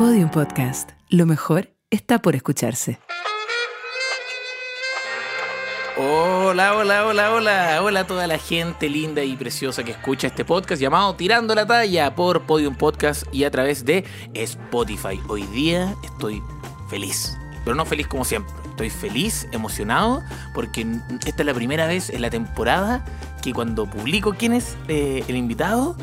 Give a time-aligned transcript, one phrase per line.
[0.00, 0.92] Podium Podcast.
[1.10, 2.98] Lo mejor está por escucharse.
[5.98, 7.82] Hola, hola, hola, hola.
[7.82, 11.66] Hola a toda la gente linda y preciosa que escucha este podcast llamado Tirando la
[11.66, 15.20] Talla por Podium Podcast y a través de Spotify.
[15.28, 16.42] Hoy día estoy
[16.88, 18.54] feliz, pero no feliz como siempre.
[18.70, 20.22] Estoy feliz, emocionado,
[20.54, 20.86] porque
[21.26, 23.04] esta es la primera vez en la temporada
[23.40, 25.96] que cuando publico quién es eh, el invitado,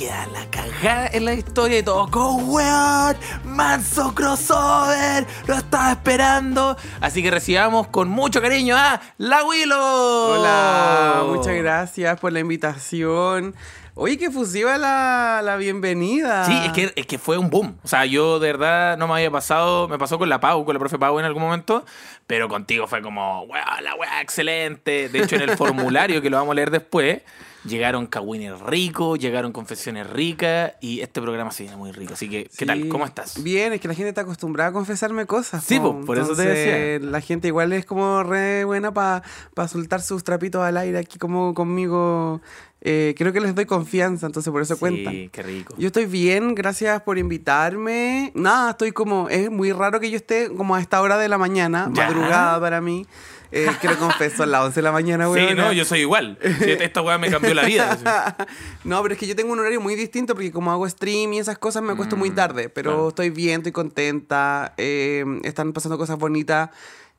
[0.00, 2.06] queda la cagada en la historia y todo.
[2.06, 3.16] ¡Go, weón!
[3.44, 5.26] ¡Manso crossover!
[5.46, 6.76] ¡Lo estaba esperando!
[7.02, 10.38] Así que recibamos con mucho cariño a La Willow.
[10.38, 13.54] Hola, muchas gracias por la invitación.
[13.94, 16.44] Oye, qué fusiva la, la bienvenida.
[16.44, 17.76] Sí, es que, es que fue un boom.
[17.82, 20.74] O sea, yo de verdad no me había pasado, me pasó con la Pau, con
[20.74, 21.84] la profe Pau en algún momento,
[22.26, 25.08] pero contigo fue como, weón, la weá, excelente.
[25.08, 27.22] De hecho, en el formulario, que lo vamos a leer después,
[27.64, 32.14] llegaron cagüines ricos, llegaron confesiones ricas y este programa se viene muy rico.
[32.14, 32.88] Así que, ¿qué tal?
[32.88, 33.42] ¿Cómo estás?
[33.42, 35.64] Bien, es que la gente está acostumbrada a confesarme cosas.
[35.64, 37.08] Sí, por eso te decía.
[37.10, 39.22] La gente igual es como re buena para
[39.68, 42.40] soltar sus trapitos al aire aquí como conmigo
[42.82, 45.28] eh, creo que les doy confianza, entonces por eso sí, cuentan.
[45.30, 45.74] qué rico.
[45.76, 48.32] Yo estoy bien, gracias por invitarme.
[48.34, 51.38] Nada, estoy como, es muy raro que yo esté como a esta hora de la
[51.38, 53.06] mañana, madrugada para mí.
[53.52, 55.48] Eh, que lo confieso, a las 11 de la mañana, güey.
[55.48, 56.38] Sí, no, yo soy igual.
[56.40, 57.98] esta weá me cambió la vida.
[58.84, 61.38] no, pero es que yo tengo un horario muy distinto porque como hago stream y
[61.40, 62.68] esas cosas me acuesto muy mm, tarde.
[62.68, 64.74] Pero estoy bien, estoy contenta.
[64.76, 66.70] Eh, están pasando cosas bonitas.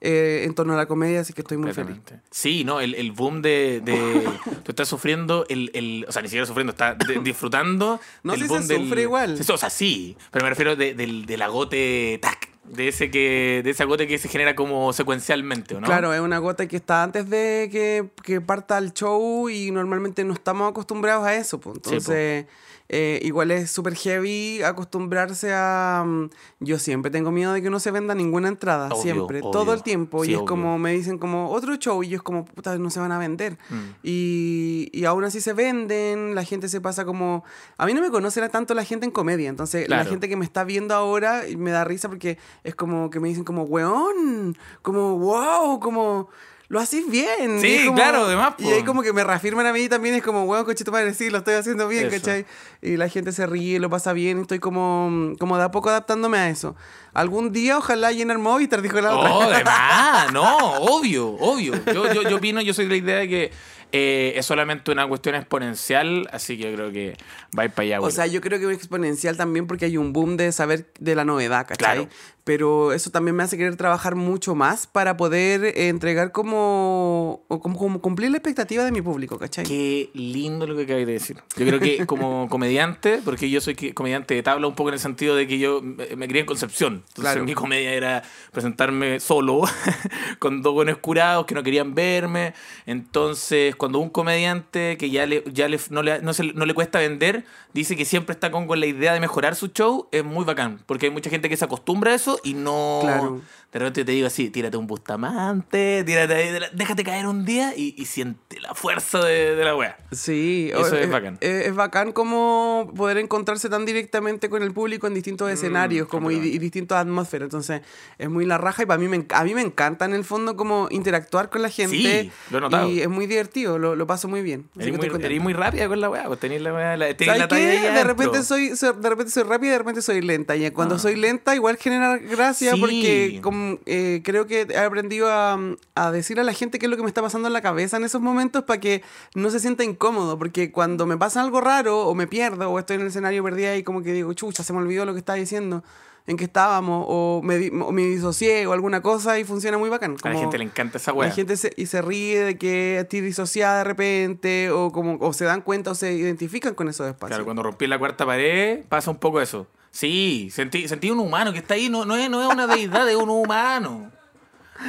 [0.03, 1.97] Eh, en torno a la comedia, así que estoy muy feliz.
[2.31, 4.23] Sí, no, el, el boom de, de
[4.63, 7.99] tú estás sufriendo, el, el, o sea, ni siquiera sufriendo, estás disfrutando.
[8.23, 9.39] no, si se sufre igual.
[9.39, 13.69] o sea, sí, pero me refiero de, del, del agote, tac, de ese que de
[13.69, 15.81] esa gota que se genera como secuencialmente, ¿no?
[15.81, 20.23] Claro, es una gota que está antes de que, que parta el show y normalmente
[20.23, 21.75] no estamos acostumbrados a eso, pues.
[21.75, 22.47] Entonces,
[22.93, 26.03] eh, igual es súper heavy acostumbrarse a...
[26.05, 29.81] Mm, yo siempre tengo miedo de que no se venda ninguna entrada, siempre, todo el
[29.81, 30.25] tiempo.
[30.25, 32.99] y es como, me dicen como otro show y yo es como, puta, no se
[32.99, 33.57] van a vender.
[33.69, 33.75] Mm.
[34.03, 37.45] Y, y aún así se venden, la gente se pasa como...
[37.77, 40.43] A mí no me conoce tanto la gente en comedia, entonces la gente que me
[40.43, 45.17] está viendo ahora me da risa porque es como que me dicen como, weón, como,
[45.17, 46.27] wow, como
[46.71, 47.59] lo haces bien.
[47.59, 48.53] Sí, claro, además.
[48.57, 51.29] Y ahí como que me reafirman a mí también, es como, huevo, cochito padre, sí,
[51.29, 52.45] lo estoy haciendo bien, ¿cachai?
[52.81, 56.37] Y la gente se ríe, lo pasa bien, estoy como, como de a poco adaptándome
[56.37, 56.77] a eso.
[57.13, 59.33] Algún día ojalá llenar Movistar, dijo la otra.
[59.33, 61.73] Oh, de más, no, obvio, obvio.
[61.93, 63.51] Yo, yo, yo opino, yo soy de la idea de que
[63.93, 67.17] eh, es solamente una cuestión exponencial, así que yo creo que
[67.57, 68.01] va a ir para allá.
[68.01, 71.15] O sea, yo creo que es exponencial también porque hay un boom de saber de
[71.15, 72.07] la novedad, ¿cachai?
[72.43, 78.01] Pero eso también me hace querer trabajar mucho más para poder eh, entregar como, como,
[78.01, 79.63] cumplir la expectativa de mi público, ¿cachai?
[79.63, 81.37] Qué lindo lo que acabas de decir.
[81.55, 84.99] Yo creo que como comediante, porque yo soy comediante de tabla un poco en el
[84.99, 87.03] sentido de que yo me, crié en Concepción.
[87.15, 89.61] Entonces mi comedia era presentarme solo,
[90.39, 92.55] con dos buenos curados que no querían verme.
[92.87, 96.97] Entonces cuando un comediante que ya, le, ya le, no, le, no, no le cuesta
[96.97, 100.43] vender, dice que siempre está con, con la idea de mejorar su show, es muy
[100.43, 100.81] bacán.
[100.87, 103.41] Porque hay mucha gente que se acostumbra a eso y no...
[103.71, 108.03] de repente te digo así, tírate un bustamante, tírate ahí, déjate caer un día y,
[108.05, 109.97] siente la fuerza de, la wea.
[110.11, 111.37] Sí, eso es, bacán.
[111.39, 116.31] Es, bacán como poder encontrarse tan directamente con el público en distintos mm, escenarios como
[116.31, 117.45] y, distintas atmósferas.
[117.45, 117.81] Entonces,
[118.17, 120.57] es muy la raja y para mí me, a mí me encanta en el fondo
[120.57, 122.23] como interactuar con la gente.
[122.23, 122.89] Sí, lo he notado.
[122.89, 124.69] Y es muy divertido, lo, lo paso muy bien.
[124.77, 128.03] Eres muy, muy, rápida con la wea, pues tenés la wea, la, la talla de
[128.03, 130.57] repente soy, de repente soy rápida y de repente soy lenta.
[130.57, 130.99] Y cuando ah.
[130.99, 135.59] soy lenta igual genera gracia porque como eh, creo que he aprendido a,
[135.95, 137.97] a, decir a la gente qué es lo que me está pasando en la cabeza
[137.97, 139.03] en esos momentos para que
[139.35, 142.95] no se sienta incómodo, porque cuando me pasa algo raro o me pierdo o estoy
[142.95, 145.37] en el escenario perdida y como que digo, chucha, se me olvidó lo que estaba
[145.37, 145.83] diciendo
[146.27, 150.15] en que estábamos o me, o me disocié o alguna cosa y funciona muy bacán.
[150.23, 151.29] a la gente le encanta esa weá.
[151.29, 155.33] La gente se, y se ríe de que estoy disociada de repente o como o
[155.33, 157.29] se dan cuenta o se identifican con esos espacios.
[157.29, 159.67] Claro, cuando rompí la cuarta pared pasa un poco eso.
[159.91, 163.09] Sí, sentí, sentí un humano que está ahí, no, no, es, no es una deidad,
[163.09, 164.11] es un humano.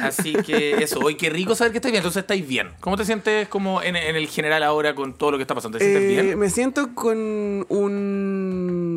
[0.01, 2.01] Así que eso, hoy qué rico saber que estáis bien.
[2.01, 2.71] Entonces estáis bien.
[2.79, 5.77] ¿Cómo te sientes como en, el general ahora con todo lo que está pasando?
[5.77, 6.29] ¿Te sientes bien?
[6.29, 8.32] Eh, me siento con un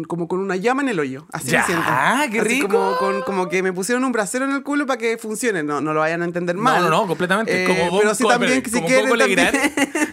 [0.04, 1.26] como con una llama en el hoyo.
[1.32, 1.84] Así ya, me siento.
[2.32, 2.96] qué rico.
[2.98, 5.62] Como, como que me pusieron un brasero en el culo para que funcione.
[5.62, 6.82] No, no lo vayan a entender mal.
[6.82, 7.64] No, no, no, completamente.
[7.64, 9.56] Eh, como pero sí también, si como quieren, Coco Legrand,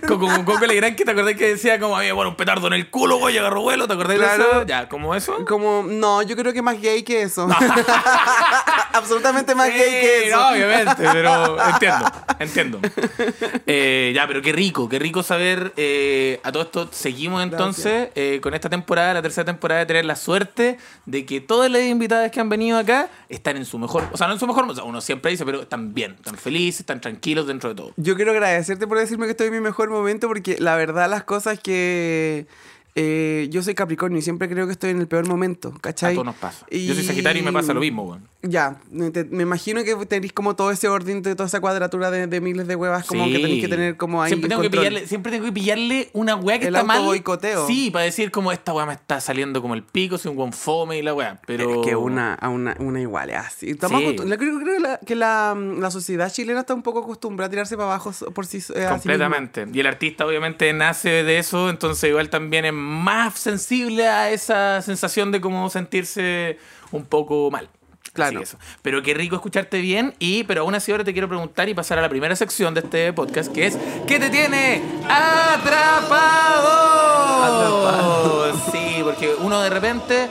[0.07, 2.73] como, como Coco Legrand que te acordás que decía como, había bueno, un petardo en
[2.73, 4.43] el culo, güey, agarró vuelo, ¿te acordás claro.
[4.43, 4.65] de eso?
[4.65, 5.45] Ya, ¿como eso?
[5.45, 7.47] Como, no, yo creo que más gay que eso.
[8.93, 10.37] absolutamente más gay que eso.
[10.37, 12.79] no, obviamente, pero entiendo, entiendo.
[13.65, 15.73] Eh, ya, pero qué rico, qué rico saber.
[15.77, 20.05] eh, a todo esto seguimos entonces eh, con esta temporada, la tercera temporada, de tener
[20.05, 24.03] la suerte de que todas las invitadas que han venido acá están en su mejor.
[24.11, 24.69] O sea, no en su mejor.
[24.69, 27.93] o sea, uno siempre dice, pero están bien, están felices, están tranquilos dentro de todo.
[27.97, 31.23] Yo quiero agradecerte por decirme que estoy en mi mejor momento porque la verdad las
[31.23, 32.47] cosas que...
[32.95, 36.13] eh, yo soy Capricornio y siempre creo que estoy en el peor momento, A ¿cachai?
[36.13, 36.65] todos nos pasa.
[36.69, 38.27] Yo soy Sagitario y me pasa lo mismo, weón.
[38.43, 42.11] Ya, me te- me imagino que tenéis como todo ese orden, de toda esa cuadratura
[42.11, 43.41] de, de miles de huevas, como que Sí.
[43.41, 46.59] tenéis que tener como ahí siempre tengo, que pillarle, siempre tengo que pillarle una weá
[46.59, 46.97] que El está mal.
[46.97, 47.65] autoboicoteo.
[47.67, 50.51] Sí, para decir como esta weá me está saliendo como el pico, soy un buen
[50.53, 51.39] fome y la weá.
[51.47, 51.81] Pero.
[51.81, 53.69] Es que una, a una, una igual es así.
[53.69, 54.15] Estamos Sí.
[54.17, 57.77] creo, creo que, la, que la, la sociedad chilena está un poco acostumbrada a tirarse
[57.77, 59.07] para abajo por sí, eh, a sí.
[59.07, 59.65] Completamente.
[59.73, 64.81] Y el artista obviamente nace de eso, entonces igual también es más sensible a esa
[64.81, 66.57] sensación de como sentirse
[66.91, 67.69] un poco mal.
[68.13, 68.41] Claro.
[68.41, 68.57] Eso.
[68.83, 71.97] Pero qué rico escucharte bien y pero aún así ahora te quiero preguntar y pasar
[71.97, 73.75] a la primera sección de este podcast que es
[74.05, 76.83] ¿Qué te tiene atrapado?
[78.71, 80.29] Sí, porque uno de repente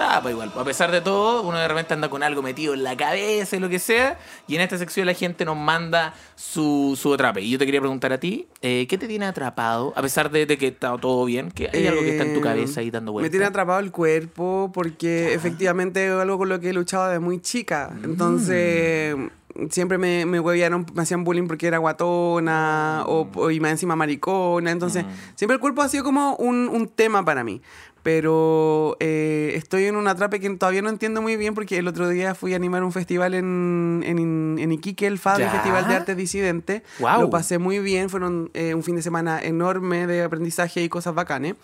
[0.00, 0.52] atrapa igual.
[0.56, 3.60] A pesar de todo, uno de repente anda con algo metido en la cabeza y
[3.60, 4.18] lo que sea.
[4.46, 7.42] Y en esta sección la gente nos manda su, su atrape.
[7.42, 9.92] Y yo te quería preguntar a ti, eh, ¿qué te tiene atrapado?
[9.96, 12.40] A pesar de, de que está todo bien, que hay algo que está en tu
[12.40, 13.28] Eh, cabeza ahí dando vueltas.
[13.28, 17.20] Me tiene atrapado el cuerpo porque efectivamente es algo con lo que he luchado desde
[17.20, 17.90] muy chica.
[17.92, 18.04] Mm.
[18.04, 19.16] Entonces,
[19.70, 23.96] siempre me, me huevearon, me hacían bullying porque era guatona o, o- y más encima
[23.96, 24.70] maricona.
[24.70, 25.08] Entonces, Mm.
[25.36, 27.60] siempre el cuerpo ha sido como un, un tema para mí.
[28.02, 32.08] Pero eh, estoy en un atrape que todavía no entiendo muy bien porque el otro
[32.08, 35.50] día fui a animar un festival en, en, en Iquique, el FAD, el.
[35.50, 36.82] Festival de Arte Disidente.
[36.98, 37.20] Guau.
[37.22, 41.14] Lo pasé muy bien, fueron eh, un fin de semana enorme de aprendizaje y cosas
[41.14, 41.56] bacanes.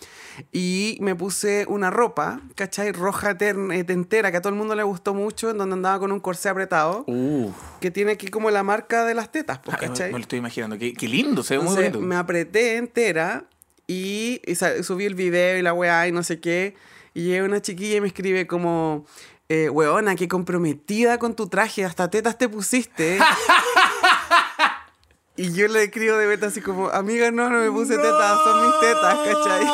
[0.51, 2.91] Y me puse una ropa, ¿cachai?
[2.91, 6.11] Roja eh, entera, que a todo el mundo le gustó mucho, en donde andaba con
[6.11, 7.51] un corsé apretado, Uh,
[7.81, 10.07] que tiene aquí como la marca de las tetas, pues, ah, me, ¿cachai?
[10.11, 10.77] me lo estoy imaginando.
[10.77, 12.07] Qué, qué lindo, se ve muy Entonces, bonito.
[12.07, 13.45] me apreté entera
[13.87, 14.41] y,
[14.83, 16.75] subí el video y la weá y no sé qué.
[17.13, 19.05] Y llega una chiquilla y me escribe como,
[19.49, 23.19] eh, weona, qué comprometida con tu traje, hasta tetas te pusiste.
[25.37, 28.67] y yo le escribo de beta así como, amiga, no, no me puse tetas, son
[28.67, 29.65] mis tetas, ¿cachai?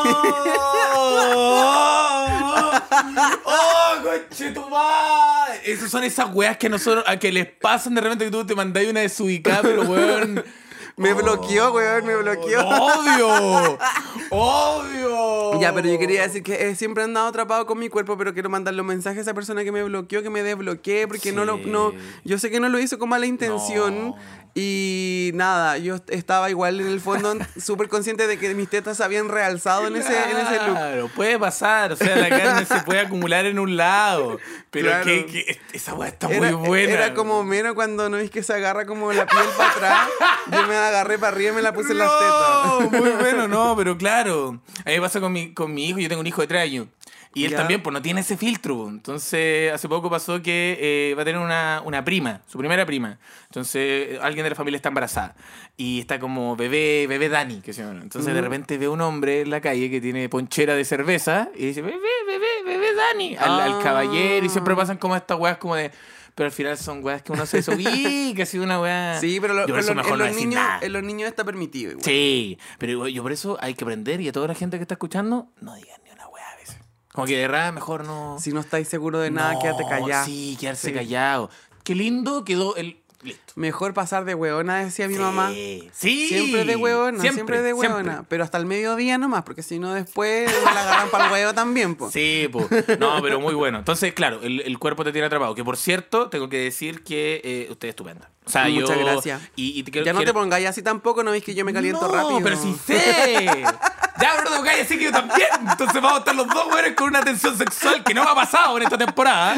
[3.46, 5.60] ¡Oh, conchetumar!
[5.66, 8.54] Esas son esas weas que nosotros, a que les pasan de repente que tú te
[8.56, 10.44] mandáis una desubicada, pero weón.
[10.96, 12.62] Me bloqueó, weón, me bloqueó.
[12.68, 13.78] ¡Obvio!
[14.30, 15.60] ¡Obvio!
[15.60, 18.34] Ya, pero yo quería decir que eh, siempre he andado atrapado con mi cuerpo, pero
[18.34, 21.46] quiero mandarle un mensaje a esa persona que me bloqueó, que me desbloquee, porque no
[21.46, 21.94] lo, no,
[22.24, 24.10] yo sé que no lo hizo con mala intención.
[24.10, 24.16] No.
[24.56, 29.04] Y nada, yo estaba igual en el fondo súper consciente de que mis tetas se
[29.04, 30.76] habían realzado en ese, en ese look.
[30.78, 31.92] Claro, puede pasar.
[31.94, 34.38] O sea, la carne se puede acumular en un lado.
[34.70, 35.06] Pero Claro.
[35.06, 36.94] que, que- esa wea está Era, muy buena.
[36.94, 40.10] era como mero cuando no es que se agarra como la piel para atrás.
[40.52, 43.02] Yo me agarré para arriba y me la puse en las tetas.
[43.02, 44.62] Muy bueno, no, pero claro.
[44.86, 46.62] A mí me pasa con mi, con mi hijo, yo tengo un hijo de tres
[46.62, 46.88] años.
[47.36, 47.58] Y él Ya.
[47.58, 48.76] también, pues no tiene ese filtro.
[48.78, 48.90] pues.
[48.90, 53.18] Entonces, hace poco pasó que eh, va a tener una, una prima, su primera prima.
[53.46, 55.36] Entonces, alguien de la familia está embarazada.
[55.76, 58.02] Y está como bebé, bebé Dani, que se llama.
[58.04, 58.44] Entonces, de Ujú.
[58.50, 61.98] repente ve un hombre en la calle que tiene ponchera de cerveza y dice, bebé,
[62.28, 63.80] bebé, bebé Dani, al, al Ah.
[63.82, 64.46] caballero.
[64.46, 65.92] Y siempre pasan como estas weas como de.
[66.36, 69.20] Pero al final son weas que uno se desubica, que ha sido una wea.
[69.20, 71.92] Sí, pero, lo- pero eso en, no los niños, en los niños está permitido.
[71.92, 72.04] Igual.
[72.06, 74.96] Sí, pero yo por eso hay que aprender y a toda la gente que está
[74.96, 76.78] escuchando, no digan ni una weá a veces.
[77.14, 78.38] Como que de verdad mejor no.
[78.40, 80.26] Si no estáis seguro de nada, No, quédate callado.
[80.26, 80.94] Sí, quedarse Sí.
[80.94, 81.52] callado.
[81.84, 83.03] Qué lindo quedó el.
[83.24, 83.54] Listo.
[83.56, 85.50] Mejor pasar de hueona, decía mi Sí, mamá.
[85.52, 85.90] Sí.
[86.28, 88.04] Siempre de huevona, siempre, de huevona.
[88.04, 88.26] siempre.
[88.28, 91.54] Pero hasta el mediodía nomás, porque si no después me la agarran para el huevo
[91.54, 92.12] también, pues.
[92.14, 92.68] Sí, pues.
[93.00, 93.78] No, pero muy bueno.
[93.80, 95.56] Entonces, claro, el, el cuerpo te tiene atrapado.
[95.56, 98.30] Que por cierto, tengo que decir que eh, usted es estupenda.
[98.46, 99.06] O sea, Muchas yo.
[99.06, 99.42] gracias.
[99.56, 101.64] Y, y te quiero- Ya no te quiero- pongáis así tampoco, no veis que yo
[101.64, 102.40] me caliento no, rápido.
[102.44, 103.64] pero sí sé.
[104.22, 105.48] Ya, pero no así que yo también.
[105.70, 108.36] Entonces vamos a estar los dos güeyes con una tensión sexual que no me ha
[108.36, 109.56] pasado en esta temporada.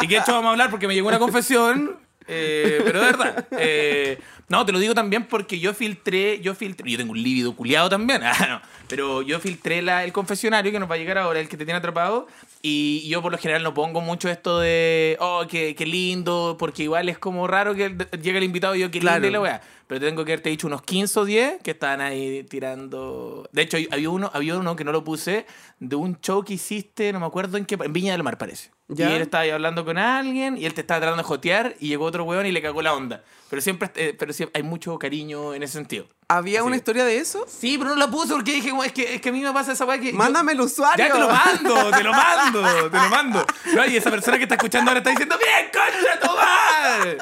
[0.00, 1.96] Y que de hecho vamos a hablar porque me llegó una confesión.
[2.28, 3.46] Eh, pero de verdad.
[3.58, 4.18] eh,
[4.48, 7.88] no, te lo digo también porque yo filtré, yo filtré, yo tengo un lívido culiado
[7.88, 11.40] también, ah, no, pero yo filtré la- el confesionario que nos va a llegar ahora,
[11.40, 12.26] el que te tiene atrapado,
[12.62, 16.82] y yo por lo general no pongo mucho esto de, oh, qué, qué lindo, porque
[16.84, 19.16] igual es como raro que llegue el invitado y yo, qué Claro.
[19.22, 19.60] lindo y la weá.
[19.88, 23.48] Pero tengo que haberte dicho unos 15 o 10 que estaban ahí tirando.
[23.52, 25.46] De hecho, había uno, había uno que no lo puse
[25.80, 27.76] de un show que hiciste, no me acuerdo en qué.
[27.82, 28.70] En Viña del Mar, parece.
[28.90, 29.10] ¿Ya?
[29.10, 31.88] Y él estaba ahí hablando con alguien y él te estaba tratando de jotear y
[31.88, 33.22] llegó otro weón y le cagó la onda.
[33.50, 36.06] Pero siempre, eh, pero siempre hay mucho cariño en ese sentido.
[36.28, 37.44] ¿Había Así una que- historia de eso?
[37.48, 39.52] Sí, pero no la puse porque dije, "Como, es que, es que a mí me
[39.52, 40.12] pasa esa weá que.
[40.12, 41.02] yo- Mándame el usuario.
[41.06, 43.46] Ya te lo mando, te lo mando, te lo mando.
[43.74, 47.18] No, y esa persona que está escuchando ahora está diciendo, ¡Bien, concha tu madre!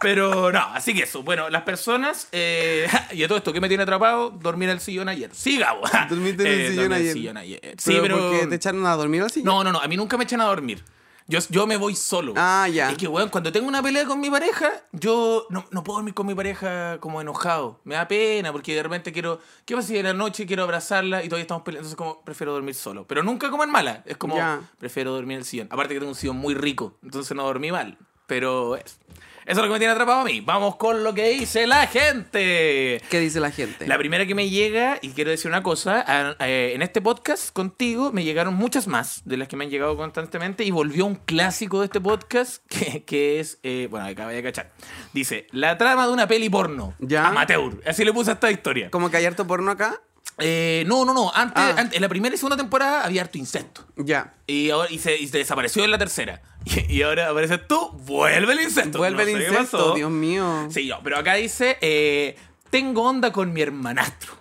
[0.00, 1.22] Pero no, así que eso.
[1.22, 2.01] Bueno, las personas.
[2.32, 4.30] Eh, y a todo esto, ¿qué me tiene atrapado?
[4.30, 5.30] Dormir en el sillón ayer.
[6.08, 7.12] Dormiste en el Eh, sillón dormí en el ayer.
[7.12, 7.60] sillón ayer.
[7.78, 8.18] Sí, pero.
[8.18, 9.42] ¿Por qué te echaron a dormir así?
[9.42, 9.80] No, no, no.
[9.80, 10.84] A mí nunca me echan a dormir.
[11.28, 12.34] Yo, yo me voy solo.
[12.36, 12.90] Ah, ya.
[12.90, 16.14] Es que, weón, cuando tengo una pelea con mi pareja, yo no, no puedo dormir
[16.14, 17.80] con mi pareja como enojado.
[17.84, 19.40] Me da pena porque de repente quiero.
[19.64, 21.88] ¿Qué pasa si en la noche quiero abrazarla y todavía estamos peleando?
[21.88, 23.06] Entonces, como, prefiero dormir solo.
[23.06, 24.02] Pero nunca como en mala.
[24.04, 24.60] Es como, Ya.
[24.78, 25.68] prefiero dormir en el sillón.
[25.70, 26.98] Aparte que tengo un sillón muy rico.
[27.04, 27.96] Entonces no dormí mal.
[28.26, 28.98] Pero es-
[29.44, 30.40] eso es lo que me tiene atrapado a mí.
[30.40, 33.00] Vamos con lo que dice la gente.
[33.10, 33.86] ¿Qué dice la gente?
[33.86, 37.52] La primera que me llega, y quiero decir una cosa, a- eh, en este podcast
[37.52, 41.16] contigo me llegaron muchas más de las que me han llegado constantemente y volvió un
[41.16, 44.72] clásico de este podcast que, que es, eh, bueno, acaba de cachar.
[45.12, 46.94] Dice, la trama de una peli porno.
[47.00, 47.26] Ya.
[47.28, 47.80] Amateur.
[47.86, 48.90] Así le puse a esta historia.
[48.90, 50.00] ¿Como que hay harto porno acá?
[50.38, 51.30] Eh, no, no, no.
[51.34, 51.74] Antes, Ah.
[51.76, 53.86] antes- en la primera y segunda temporada había harto incesto.
[53.96, 54.34] Ya.
[54.46, 56.40] Y, ahora, y, se, y se desapareció en la tercera.
[56.64, 58.98] Y, y ahora apareces tú, vuelve el incesto.
[58.98, 59.94] Vuelve No el pasó.
[59.94, 60.68] Dios mío.
[60.70, 62.36] Sí, no, pero acá dice, eh,
[62.70, 64.32] tengo onda con mi hermanastro.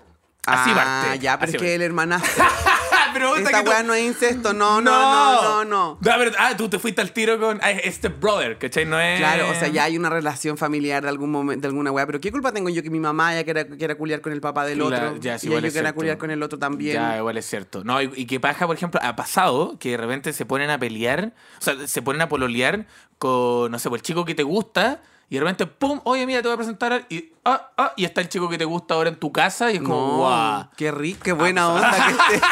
[0.45, 1.19] Así ah, parte.
[1.19, 1.75] ya, pero así es que parte.
[1.75, 2.45] el hermanastro.
[3.13, 4.53] pero Esta que tú- no es incesto.
[4.53, 5.97] No, no, no, no, no.
[6.09, 8.85] Ah, pero- ah, tú te fuiste al tiro con ah, este brother, ¿cachai?
[8.85, 9.19] No es...
[9.19, 12.19] Claro, o sea, ya hay una relación familiar de algún momento, de alguna weá, pero
[12.21, 14.79] ¿qué culpa tengo yo que mi mamá ya quiera, quiera culiar con el papá del
[14.79, 15.21] Claro, otro?
[15.21, 16.95] ya, sí, y igual yo es quiera culiar con el otro también.
[16.95, 17.83] Ya, igual es cierto.
[17.83, 20.77] No, y, y que paja, por ejemplo, ha pasado que de repente se ponen a
[20.79, 22.85] pelear, o sea, se ponen a pololear
[23.17, 26.01] con, no sé, pues el chico que te gusta, y de repente, ¡pum!
[26.03, 28.65] Oye, mira, te voy a presentar, y, ah, ah, y está el chico que te
[28.65, 30.69] gusta ahora en tu casa, y es como, No, ¡guau!
[30.75, 32.45] qué rico, qué buena onda que esté.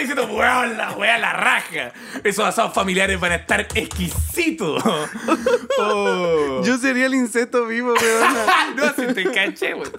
[0.00, 1.92] Estoy diciendo, weón, la wea la raja.
[2.22, 4.82] Esos asados familiares van a estar exquisitos.
[5.80, 6.60] Oh.
[6.64, 8.74] Yo sería el incesto vivo, weona.
[8.76, 9.92] no, si te caché, weón.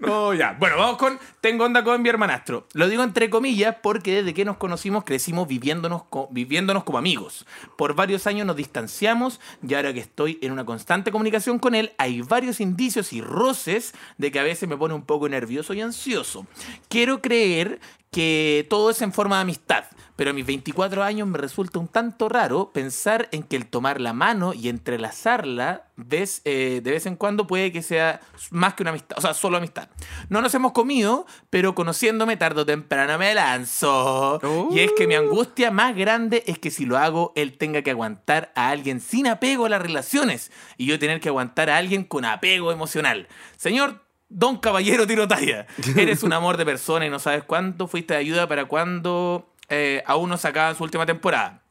[0.00, 0.56] No, ya.
[0.58, 2.66] Bueno, vamos con Tengo onda con mi hermanastro.
[2.72, 7.46] Lo digo entre comillas porque desde que nos conocimos crecimos viviéndonos, co- viviéndonos como amigos.
[7.76, 11.92] Por varios años nos distanciamos y ahora que estoy en una constante comunicación con él,
[11.98, 15.80] hay varios indicios y roces de que a veces me pone un poco nervioso y
[15.82, 16.46] ansioso.
[16.88, 17.78] Quiero creer
[18.12, 19.84] que todo es en forma de amistad,
[20.16, 24.02] pero a mis 24 años me resulta un tanto raro pensar en que el tomar
[24.02, 28.82] la mano y entrelazarla ves, eh, de vez en cuando puede que sea más que
[28.82, 29.88] una amistad, o sea, solo amistad.
[30.28, 34.40] No nos hemos comido, pero conociéndome tarde o temprano me lanzo.
[34.70, 37.92] Y es que mi angustia más grande es que si lo hago, él tenga que
[37.92, 42.04] aguantar a alguien sin apego a las relaciones y yo tener que aguantar a alguien
[42.04, 43.26] con apego emocional.
[43.56, 44.02] Señor,
[44.34, 48.20] Don Caballero Tiro Talla, eres un amor de persona y no sabes cuánto fuiste de
[48.20, 51.61] ayuda para cuando eh, aún no sacaban su última temporada.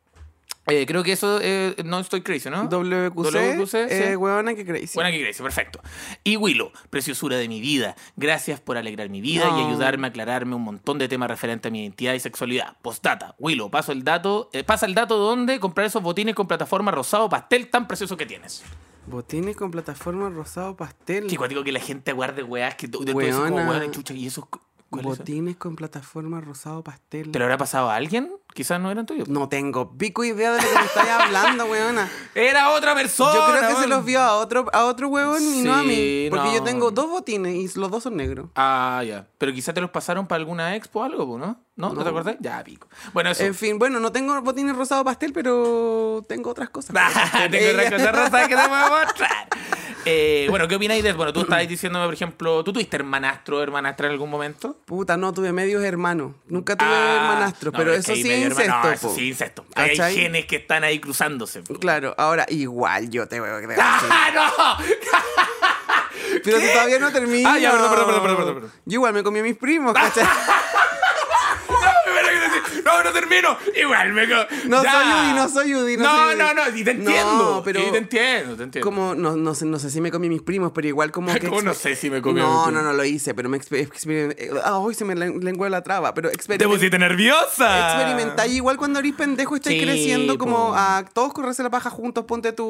[0.67, 2.65] Eh, creo que eso eh, no estoy crazy, ¿no?
[2.65, 4.55] WQC, WQC, eh, sí.
[4.55, 4.93] que crazy.
[4.93, 5.81] Buena que crazy, perfecto.
[6.23, 7.95] Y Willow, preciosura de mi vida.
[8.15, 11.71] Gracias por alegrar mi vida y ayudarme a aclararme un montón de temas referentes a
[11.71, 12.77] mi identidad y sexualidad.
[12.81, 16.47] Postdata, Willow, paso el dato, eh, pasa el dato de dónde comprar esos botines con
[16.47, 18.63] plataforma rosado pastel tan precioso que tienes.
[19.07, 21.25] Botines con plataforma rosado pastel.
[21.25, 23.69] Qué cuático que la gente guarde weas que tú, de como Weona.
[23.69, 24.45] weón, chucha, y esos
[24.91, 27.31] Botines con plataforma rosado pastel.
[27.31, 28.31] ¿Te lo habrá pasado a alguien?
[28.53, 29.29] Quizás no eran tuyos.
[29.29, 32.09] No tengo pico idea de lo que me estáis hablando, weona.
[32.35, 33.33] Era otra persona.
[33.33, 33.89] Yo creo que se weón.
[33.89, 36.27] los vio a otro, a otro huevón y no a mí.
[36.29, 36.53] Porque no.
[36.55, 38.49] yo tengo dos botines y los dos son negros.
[38.55, 39.25] Ah, ya.
[39.37, 41.57] Pero quizás te los pasaron para alguna expo o algo, ¿no?
[41.77, 41.89] ¿No?
[41.89, 42.03] ¿No, No.
[42.03, 42.35] te acordás?
[42.41, 42.87] Ya, pico.
[43.13, 43.43] Bueno, eso.
[43.43, 46.93] En fin, bueno, no tengo botines rosado pastel, pero tengo otras cosas.
[47.49, 49.47] Tengo otra cosa rosa que te voy a mostrar.
[50.05, 51.17] Eh, bueno, ¿qué opináis de eso?
[51.17, 54.77] Bueno, tú estabas diciéndome, por ejemplo, ¿tú tuviste hermanastro o hermanastra en algún momento?
[54.85, 56.33] Puta, no, tuve medios hermanos.
[56.47, 59.27] Nunca tuve Ah, hermanastros, no, pero es eso sí es hermano- incesto, no, eso sí,
[59.29, 59.65] incesto.
[59.75, 61.61] Ahí Hay genes que están ahí cruzándose.
[61.61, 61.75] po.
[61.75, 63.77] Claro, ahora igual yo te voy a decir.
[63.79, 64.85] ¡Ah, no!
[66.43, 67.49] Pero todavía no termino.
[67.49, 68.71] Ah, ya, perdón, perdón, perdón, perdón, perdón, perdón.
[68.85, 70.25] Yo igual me comí a mis primos, ¿cachai?
[73.41, 73.81] No, no termino.
[73.81, 74.27] Igual me.
[74.27, 74.91] No Ya.
[74.91, 75.97] soy Udi, no soy Udi.
[75.97, 76.37] No, No, soy Udi.
[76.39, 77.53] no, no, y te entiendo.
[77.55, 78.85] No, pero Y te entiendo, te entiendo.
[78.89, 81.33] como, no, no, sé, no sé si me comí a mis primos, pero igual como
[81.33, 81.47] que...
[81.47, 84.51] ¿Cómo no sé si me comí mis No, no, no lo hice, pero me experimenté...
[84.63, 87.95] Ah, hoy se me len- lengua la traba, pero Te pusiste nerviosa.
[87.95, 92.25] Experimentáis igual cuando eres pendejo, estáis Sí, creciendo como a todos correrse la paja juntos,
[92.25, 92.67] ponte tú.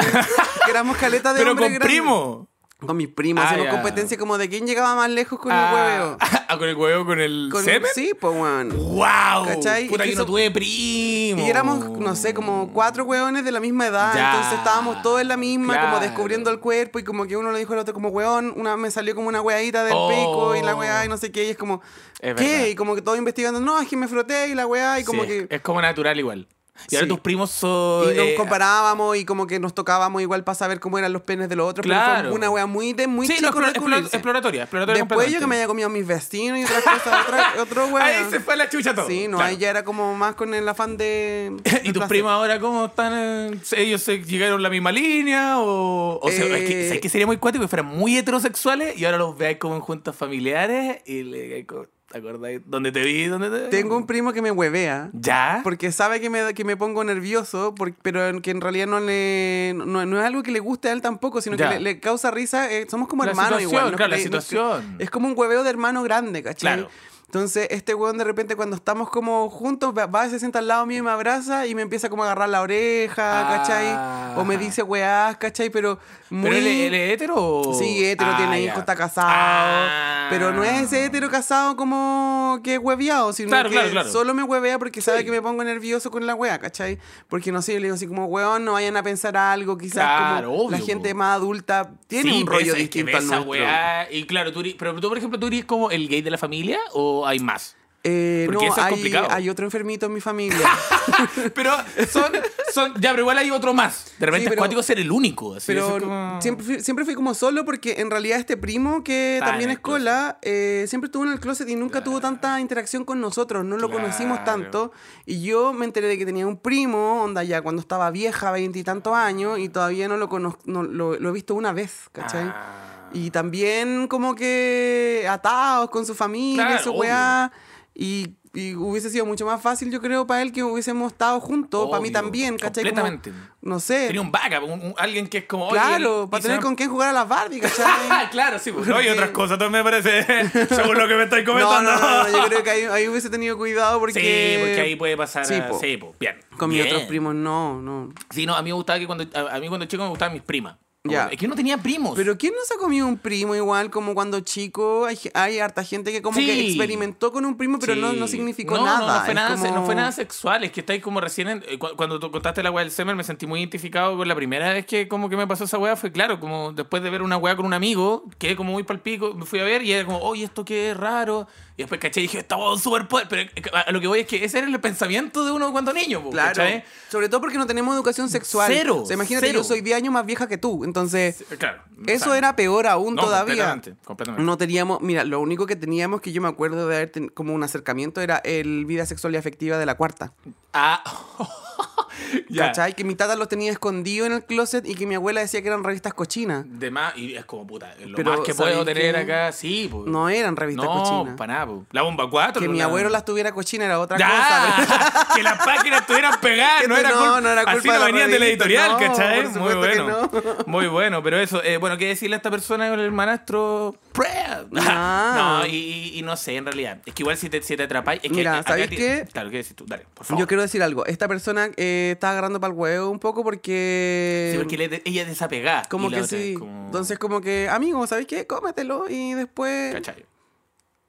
[0.70, 2.51] éramos caleta de Pero hombres con primo.
[2.86, 5.76] Con mis primos, Ah, hacíamos competencia como de quién llegaba más lejos con Ah, el
[5.76, 6.18] hueveo.
[6.48, 7.90] ah, con el huevo, con el Con, semen.
[7.94, 8.70] sí, pues, weón.
[8.76, 9.46] ¡Wow!
[9.46, 9.88] ¿Cachai?
[9.88, 11.46] Puta, yo no tuve primo.
[11.46, 14.14] Y éramos, no sé, como cuatro hueones de la misma edad.
[14.16, 14.32] Ya.
[14.32, 16.98] Entonces estábamos todos en la misma, como descubriendo el cuerpo.
[16.98, 19.42] Y como que uno le dijo al otro, como hueón, una me salió como una
[19.42, 20.10] hueadita del Oh.
[20.10, 21.46] pico y la hueá y no sé qué.
[21.46, 21.82] Y es como,
[22.20, 22.48] Es ¿qué?
[22.54, 22.66] verdad.
[22.68, 25.22] Y como que todo investigando, no, es que me froté y la hueá y como
[25.24, 25.48] Sí, que.
[25.52, 26.48] Es como natural igual.
[26.90, 27.10] Y ahora Sí.
[27.10, 28.12] tus primos son.
[28.14, 31.22] Y nos eh, comparábamos y como que nos tocábamos igual para saber cómo eran los
[31.22, 31.84] penes de los otros.
[31.88, 32.30] Pero Claro.
[32.30, 34.16] fue una wea muy de muy Sí, no, chico explora- descubrirse.
[34.18, 37.88] exploratoria, exploratoria Después yo que me haya comido mis vecinos y otras cosas, otra, otro
[37.88, 38.06] wea.
[38.06, 39.08] Ahí se fue la chucha todo.
[39.08, 39.52] Sí, no, Claro.
[39.52, 41.56] ahí ya era como más con el afán de.
[41.84, 43.62] ¿Y tus primos ahora cómo están?
[43.76, 45.60] ¿Ellos se llegaron a la misma línea?
[45.60, 48.98] ¿O, o sea, es, que, Eh, ¿sabes que sería muy cuático que fueran muy heterosexuales
[48.98, 51.66] y ahora los veáis como en juntas familiares y le
[52.12, 52.62] ¿te acordáis?
[52.66, 53.26] ¿Dónde te vi?
[53.26, 53.70] ¿Dónde te vi?
[53.70, 55.10] Tengo un primo que me huevea.
[55.14, 55.62] ¿Ya?
[55.64, 59.74] Porque sabe que me, que me pongo nervioso, por- pero que en realidad no le
[59.76, 61.70] no, no es algo que le guste a él tampoco, sino Ya.
[61.70, 62.72] que le, le causa risa.
[62.72, 63.92] eh, somos como La hermanos igual.
[63.92, 63.98] ¿no?
[63.98, 64.96] claro, la situación.
[65.00, 66.74] Es como un hueveo de hermano grande, ¿cachai?
[66.76, 66.90] Claro.
[67.34, 70.98] Entonces, este weón de repente cuando estamos como juntos, va, se sienta al lado mío
[70.98, 73.58] y me abraza y me empieza como a agarrar la oreja, Ah.
[73.58, 74.38] ¿cachai?
[74.38, 75.70] O me dice weás, ¿cachai?
[75.70, 75.98] Pero
[76.30, 76.44] muy...
[76.50, 77.74] ¿Pero él, él es hetero o...?
[77.74, 78.68] Sí, hetero, Ah, tiene ya.
[78.68, 79.30] hijos, está casado.
[79.32, 80.28] Ah.
[80.30, 84.12] Pero no es ese hetero casado como que es hueveado, sino Claro, que claro, claro.
[84.12, 85.26] solo me huevea porque sabe Sí.
[85.26, 87.00] que me pongo nervioso con la wea, ¿cachai?
[87.30, 90.04] Porque no sé, yo le digo así como, weón, no vayan a pensar algo, quizás
[90.04, 91.18] Claro, como obvio, la gente po.
[91.20, 93.52] más adulta tiene Sí, un rollo esa- es que distinto al nuestro.
[93.52, 96.38] weá- y claro, tú pero tú, por ejemplo, ¿tú eres como el gay de la
[96.38, 97.76] familia o hay más?
[98.04, 99.28] Eh, Porque no, eso es hay, complicado.
[99.30, 100.68] hay otro enfermito en mi familia.
[101.54, 101.72] Pero
[102.10, 102.32] son,
[102.74, 102.94] son...
[103.00, 104.14] Ya, pero igual hay otro más.
[104.18, 105.54] De repente Sí, es pero- cuático ser el único.
[105.54, 108.58] así, Pero eso es como- siempre, fui, siempre fui como solo porque en realidad este
[108.58, 110.00] primo que Está también en es el closet.
[110.02, 113.78] cola, eh, siempre estuvo en el closet y nunca tuvo tanta interacción con nosotros, no
[113.78, 114.02] lo Claro.
[114.04, 114.92] conocimos tanto.
[115.28, 119.14] Y yo me enteré de que tenía un primo, onda ya cuando estaba vieja, veintitantos
[119.14, 122.46] años, y todavía no lo conozco, no, lo, lo he visto una vez, ¿cachai?
[122.48, 122.88] Ah.
[123.14, 127.52] Y también como que atados con su familia, Claro, su weá.
[127.94, 131.90] Y, y hubiese sido mucho más fácil, yo creo, para él que hubiésemos estado juntos,
[131.90, 132.84] para mí también, ¿cachai?
[132.90, 133.32] Como, completamente.
[133.62, 134.08] no sé.
[134.08, 135.70] Tenía un backup, un- un- alguien que es como...
[135.70, 137.86] Claro, él- para tener con quién jugar a las Barbie, ¿cachai?
[138.32, 138.72] Claro, sí.
[138.72, 140.24] Pues, no, y Porque- otras cosas también me parece,
[140.74, 141.92] según lo que me estáis comentando.
[141.92, 144.20] no, no, no, yo creo que ahí, ahí hubiese tenido cuidado porque...
[144.20, 145.46] Sí, porque ahí puede pasar.
[145.46, 145.78] Sí, po.
[145.80, 146.38] Sí, po, bien.
[146.58, 148.10] Con mis otros primos no, no.
[148.32, 149.26] Sí, no, a mí me gustaba que cuando.
[149.34, 150.76] A, a mí cuando chico me gustaban mis primas.
[151.04, 151.30] Ya.
[151.32, 152.14] Es que uno tenía primos.
[152.16, 155.06] Pero ¿quién no se ha comido un primo igual como cuando chico?
[155.06, 156.46] Hay, hay harta gente que como Sí.
[156.46, 159.00] que experimentó con un primo, pero no, no significó No, nada.
[159.00, 160.64] No, no fue nada, como- no fue nada sexual.
[160.64, 161.48] Es que estáis como recién.
[161.48, 164.28] en- eh, cu- cuando tú contaste la weá del semen, me sentí muy identificado con
[164.28, 165.96] la primera vez que como que me pasó esa weá.
[165.96, 169.34] Fue claro, como después de ver una weá con un amigo, quedé como muy palpico,
[169.34, 171.48] me fui a ver y era como, oye, esto qué raro.
[171.82, 173.28] Y después caché y dije, está un super poder.
[173.28, 175.92] Pero eh, a lo que voy es que ese era el pensamiento de uno cuando
[175.94, 176.50] niño, Claro.
[176.50, 176.84] ¿cachai?
[177.10, 178.72] Sobre todo porque no tenemos educación sexual.
[178.74, 179.60] Cero, O sea, imagínate, cero.
[179.60, 180.84] yo soy 10 años más vieja que tú.
[180.84, 181.82] Entonces, Claro.
[182.08, 183.70] eso era peor aún no, todavía.
[183.70, 184.46] Completamente, completamente.
[184.46, 187.54] No teníamos, mira, lo único que teníamos que yo me acuerdo de haber ten- como
[187.54, 190.34] un acercamiento era el vida sexual y afectiva de la cuarta.
[190.74, 191.04] Ah.
[192.58, 192.94] ¿Cachai?
[192.94, 195.68] Que mi tata los tenía escondido en el closet y que mi abuela decía que
[195.68, 196.66] eran revistas cochinas.
[196.68, 199.88] De más, y es como puta, lo Pero, más que ¿sabéis puedo tener acá, sí,
[199.92, 200.06] pues.
[200.06, 201.38] No eran revistas no, cochinas.
[201.38, 201.86] para nada, po.
[201.92, 202.62] La bomba 4.
[202.62, 204.76] Que mi abuelo las tuviera cochinas era otra ¡Ya!
[204.78, 205.28] cosa.
[205.36, 208.00] que las páginas estuvieran pegadas, no era, no, culpa, no era Así culpa no de
[208.00, 209.48] la venían de la editorial, no, ¿cachai?
[209.48, 210.30] Muy bueno.
[210.66, 213.96] Muy bueno, pero eso, eh, bueno, ¿qué decirle a esta persona con el hermanastro?
[214.14, 214.66] Prea.
[214.76, 215.62] Ah.
[215.64, 217.00] No, y, no sé, en realidad.
[217.06, 218.22] Es que igual si te, si te atrapáis.
[218.24, 219.28] Es que Mira, acá ¿sabéis ti- qué?
[219.32, 219.86] Claro, ¿qué decís tú?
[219.88, 220.40] Dale, por favor.
[220.42, 221.06] Yo quiero decir algo.
[221.06, 224.50] Esta persona eh, está agarrando para el huevo un poco porque.
[224.54, 225.84] Sí, porque ella es desapegada.
[225.90, 226.56] Como que otra sí.
[226.58, 228.46] como- Entonces, como que, amigo, ¿sabes qué?
[228.48, 229.94] Cómetelo y después.
[229.96, 230.26] ¿Cachai?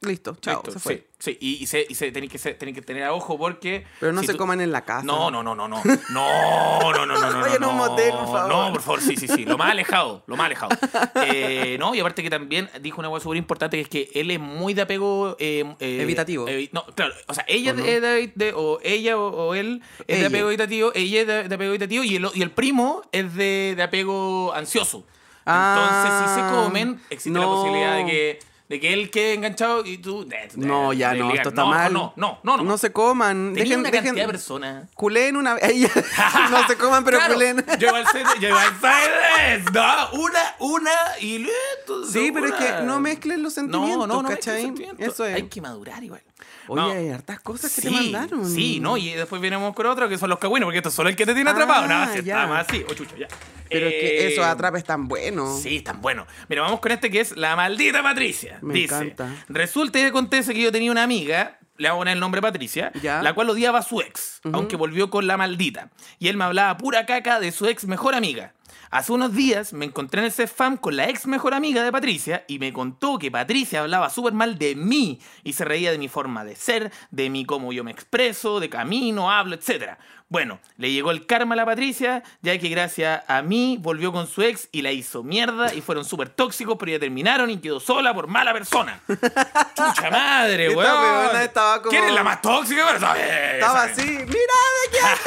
[0.02, 1.06] Listo, chao, Listo, se fue.
[1.18, 1.38] Sí, sí.
[1.40, 3.86] Y, y, se, y se, que, tener a ojo porque.
[4.00, 5.04] Pero no si se tú- coman en la casa.
[5.06, 5.80] No, no, no, no, no.
[5.84, 7.40] No, no, no, no, no.
[7.40, 8.48] Vayan a un no, motel, por favor.
[8.48, 9.44] No, por favor, sí, sí, sí.
[9.44, 10.70] Lo más alejado, lo más alejado.
[11.24, 14.30] Eh, no, y aparte que también dijo una cosa súper importante que es que él
[14.32, 15.36] es muy de apego.
[15.38, 16.46] eh, eh, Evitativo.
[16.48, 17.14] evi- no, claro.
[17.28, 17.84] O sea, ella ¿O no?
[17.84, 21.48] es de, de- o ella o, o él es de apego evitativo, ella es de,
[21.48, 25.06] de apego evitativo y el, y el primo es de, de apego ansioso.
[25.46, 27.54] Entonces, si se Ah, comen, existe la no.
[27.54, 28.38] posibilidad de que.
[28.72, 30.26] De que él quede enganchado y tú...
[30.56, 31.36] No, ya de no, ligar.
[31.36, 31.92] esto está No, mal.
[31.92, 32.64] No, no, no, no.
[32.64, 33.52] No se coman.
[33.52, 34.04] Tenía Dejen, una dejen.
[34.06, 34.88] cantidad de personas.
[34.94, 35.62] Culen una vez.
[36.50, 37.62] No se coman, pero Claro, culen.
[37.78, 39.70] Yo igual sé de eso.
[39.74, 42.06] No, una, una y listo.
[42.10, 42.78] Sí, pero es una.
[42.78, 45.06] que no mezclen los sentimientos, no, no, no sentimientos.
[45.06, 45.34] Eso es.
[45.34, 46.22] Hay que madurar igual.
[46.68, 46.90] Oye, No.
[46.90, 48.48] hay hartas cosas que sí, te mandaron.
[48.48, 48.96] Sí, ¿no?
[48.96, 51.26] Y después venimos con otro que son los cagüinos, porque esto es solo el que
[51.26, 51.86] te tiene Ah, atrapado.
[51.88, 52.36] No, si ya.
[52.42, 52.84] está más así.
[52.88, 53.28] O chucho, ya.
[53.68, 55.62] Pero es que Eh, esos atrapes tan buenos.
[55.62, 56.26] Sí, están buenos.
[56.48, 58.58] Mira, vamos con este que es La Maldita Patricia.
[58.60, 59.44] Me Dice, encanta.
[59.48, 63.22] resulta y acontece que yo tenía una amiga, le hago poner el nombre Patricia, Ya.
[63.22, 65.90] la cual odiaba a su ex, aunque volvió con la maldita.
[66.18, 68.54] Y él me hablaba pura caca de su ex mejor amiga.
[68.90, 72.44] Hace unos días me encontré en el CEFAM con la ex mejor amiga de Patricia
[72.46, 76.08] y me contó que Patricia hablaba súper mal de mí y se reía de mi
[76.08, 79.96] forma de ser, de mí cómo yo me expreso, de camino, hablo, etc.
[80.32, 84.26] Bueno, le llegó el karma a la Patricia, ya que gracias a mí volvió con
[84.26, 87.80] su ex y la hizo mierda y fueron súper tóxicos, pero ya terminaron y quedó
[87.80, 88.98] sola por mala persona.
[89.08, 91.36] Chucha madre, weón.
[91.36, 92.82] estaba como- ¿Quién es la más tóxica?
[92.94, 93.14] Pero.
[93.14, 94.06] Estaba así.
[94.06, 95.20] ¡Mira de qué anda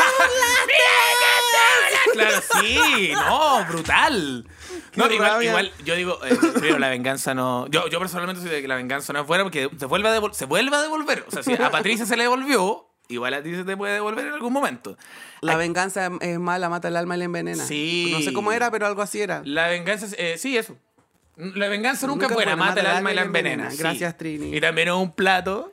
[2.13, 4.47] claro, sí, no, brutal.
[4.95, 7.67] No, igual, igual, yo digo, eh, primero, la venganza no.
[7.67, 10.17] Yo, yo personalmente soy de que la venganza no es buena porque se vuelve, a
[10.19, 11.25] devol- se vuelve a devolver.
[11.27, 14.27] O sea, si a Patricia se le devolvió, igual a ti se te puede devolver
[14.27, 14.97] en algún momento.
[15.41, 17.63] La venganza es mala, mata el alma y la envenena.
[17.63, 18.09] Sí.
[18.11, 19.41] No sé cómo era, pero algo así era.
[19.45, 20.77] La venganza, eh, sí, eso.
[21.37, 23.69] La venganza nunca, es buena, mata el alma y la envenena.
[23.71, 23.77] sí.
[23.77, 24.55] Gracias, Trini.
[24.55, 25.71] Y también es un plato.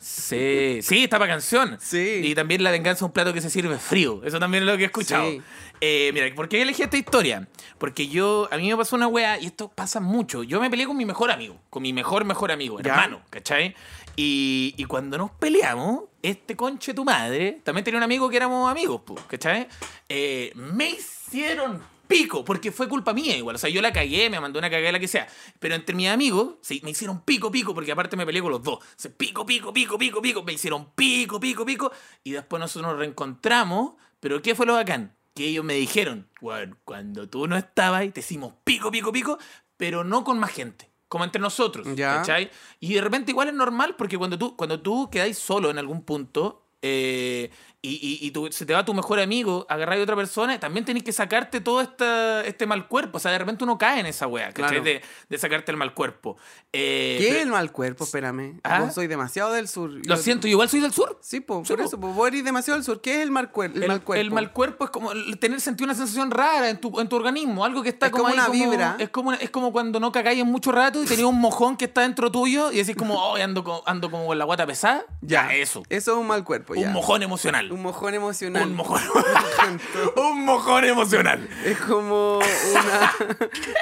[0.00, 1.76] Sí, sí, está para canción.
[1.80, 2.20] Sí.
[2.22, 4.22] Y también la venganza es un plato que se sirve frío.
[4.24, 5.28] Eso también es lo que he escuchado.
[5.28, 5.42] Sí.
[5.80, 7.48] Eh, mira, ¿por qué elegí esta historia?
[7.78, 10.44] Porque yo, a mí me pasó una wea, y esto pasa mucho.
[10.44, 12.90] Yo me peleé con mi mejor amigo, con mi mejor, mejor amigo, Ya.
[12.92, 13.74] hermano, ¿cachai?
[14.20, 18.68] Y, y cuando nos peleamos, este conche tu madre, también tenía un amigo que éramos
[18.68, 19.68] amigos, po, ¿cachai?
[20.08, 23.54] Eh, me hicieron pico, porque fue culpa mía igual.
[23.54, 25.28] O sea, yo la cagué, me mandó una cagada, la que sea.
[25.60, 28.60] Pero entre mis amigos, sí, me hicieron pico, pico, porque aparte me peleé con los
[28.60, 28.78] dos.
[28.78, 31.92] O sea, pico, pico, pico, pico, pico, me hicieron pico, pico, pico.
[32.24, 33.92] Y después nosotros nos reencontramos.
[34.18, 35.16] Pero ¿qué fue lo bacán?
[35.32, 39.38] Que ellos me dijeron, bueno, cuando tú no estabas, te hicimos pico, pico, pico,
[39.76, 40.90] pero no con más gente.
[41.08, 42.16] Como entre nosotros, Ya.
[42.16, 42.50] ¿cachai?
[42.80, 46.02] Y de repente igual es normal porque cuando tú, cuando tú quedáis solo en algún
[46.02, 50.16] punto eh, y, y- y tú- se te va tu mejor amigo, agarrar a otra
[50.16, 53.18] persona, también tenés que sacarte todo esta, este mal cuerpo.
[53.18, 54.70] O sea, de repente uno cae en esa wea, ¿cachai?
[54.80, 54.82] Claro.
[54.84, 56.36] De, de sacarte el mal cuerpo.
[56.72, 58.02] Eh, ¿Qué es pero- el mal cuerpo?
[58.04, 58.60] Espérame.
[58.64, 58.80] ¿Ah?
[58.80, 59.90] Vos soy demasiado del sur.
[59.90, 61.18] Lo Yo- siento, yo igual soy del sur.
[61.22, 61.84] Sí, po, Sí, por po.
[61.86, 63.00] eso, po, vos eres demasiado del sur.
[63.00, 64.20] ¿Qué es el mal, cuer- el El, mal cuerpo?
[64.22, 67.64] el mal cuerpo es como tener sentir una sensación rara en tu, en tu organismo,
[67.64, 68.96] algo que está Es como, como ahí una vibra.
[68.98, 71.84] Es como, es como cuando no cagáis en mucho rato y tenías un mojón que
[71.84, 75.04] está dentro tuyo y decís como, oh, ando, ando como con la guata pesada.
[75.20, 75.84] Ya, eso.
[75.88, 76.88] Eso es un mal cuerpo, ya.
[76.88, 77.67] Un mojón emocional.
[77.72, 78.62] Un mojón emocional.
[78.64, 79.00] Un mojón.
[80.16, 81.48] Un mojón emocional.
[81.64, 83.12] Es como una.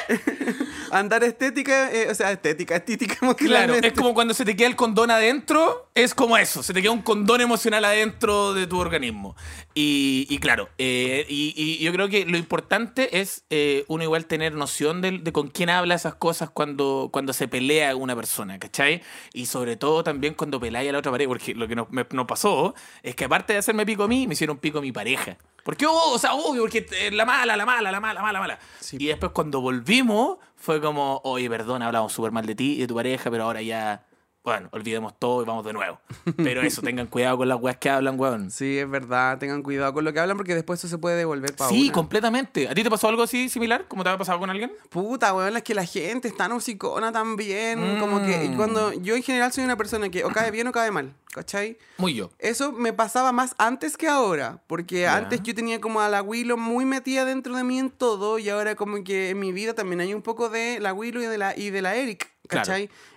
[0.92, 3.88] Andar estética, eh, o sea, estética, estética Claro, emocionalmente.
[3.88, 6.92] es como cuando se te queda el condón adentro, es como eso, se te queda
[6.92, 9.34] un condón emocional adentro de tu organismo.
[9.74, 14.26] Y, y claro, eh, y, y yo creo que lo importante es eh, uno igual
[14.26, 18.58] tener noción de, de con quién habla esas cosas cuando, cuando se pelea una persona,
[18.58, 19.02] ¿cachai?
[19.34, 22.06] Y sobre todo también cuando peláis a la otra pareja, porque lo que nos, me-
[22.12, 24.92] nos pasó es que aparte de hacerme pico a mí, me hicieron pico a mi
[24.92, 25.36] pareja.
[25.62, 28.32] Porque, oh, o sea, obvio, porque eh, la mala, la mala, la mala, la mala,
[28.32, 28.58] la mala.
[28.80, 28.96] Sí.
[29.00, 32.86] Y después cuando volvimos, fue como, oye, perdón, hablamos súper mal de ti y de
[32.86, 34.05] tu pareja, pero ahora ya,
[34.46, 35.98] bueno, olvidemos todo y vamos de nuevo.
[36.36, 38.52] Pero eso, tengan cuidado con las weas que hablan, weón.
[38.52, 39.38] Sí, es verdad.
[39.38, 42.68] Tengan cuidado con lo que hablan porque después eso se puede devolver para Sí, completamente.
[42.68, 43.86] ¿A ti te pasó algo así similar?
[43.88, 44.70] ¿Como te había pasado con alguien?
[44.88, 47.98] Puta, weón, es que la gente es tan hocicona también.
[47.98, 48.56] Como que Mm.
[48.56, 51.76] cuando yo en general soy una persona que o cae bien o cae mal, ¿cachai?
[51.98, 52.30] Muy yo.
[52.38, 55.16] Eso me pasaba más antes que ahora, porque Ya.
[55.16, 58.48] antes yo tenía como a la Willow muy metida dentro de mí en todo y
[58.48, 61.36] ahora como que en mi vida también hay un poco de la Willow y de
[61.38, 62.64] la, y de la Eric, Claro.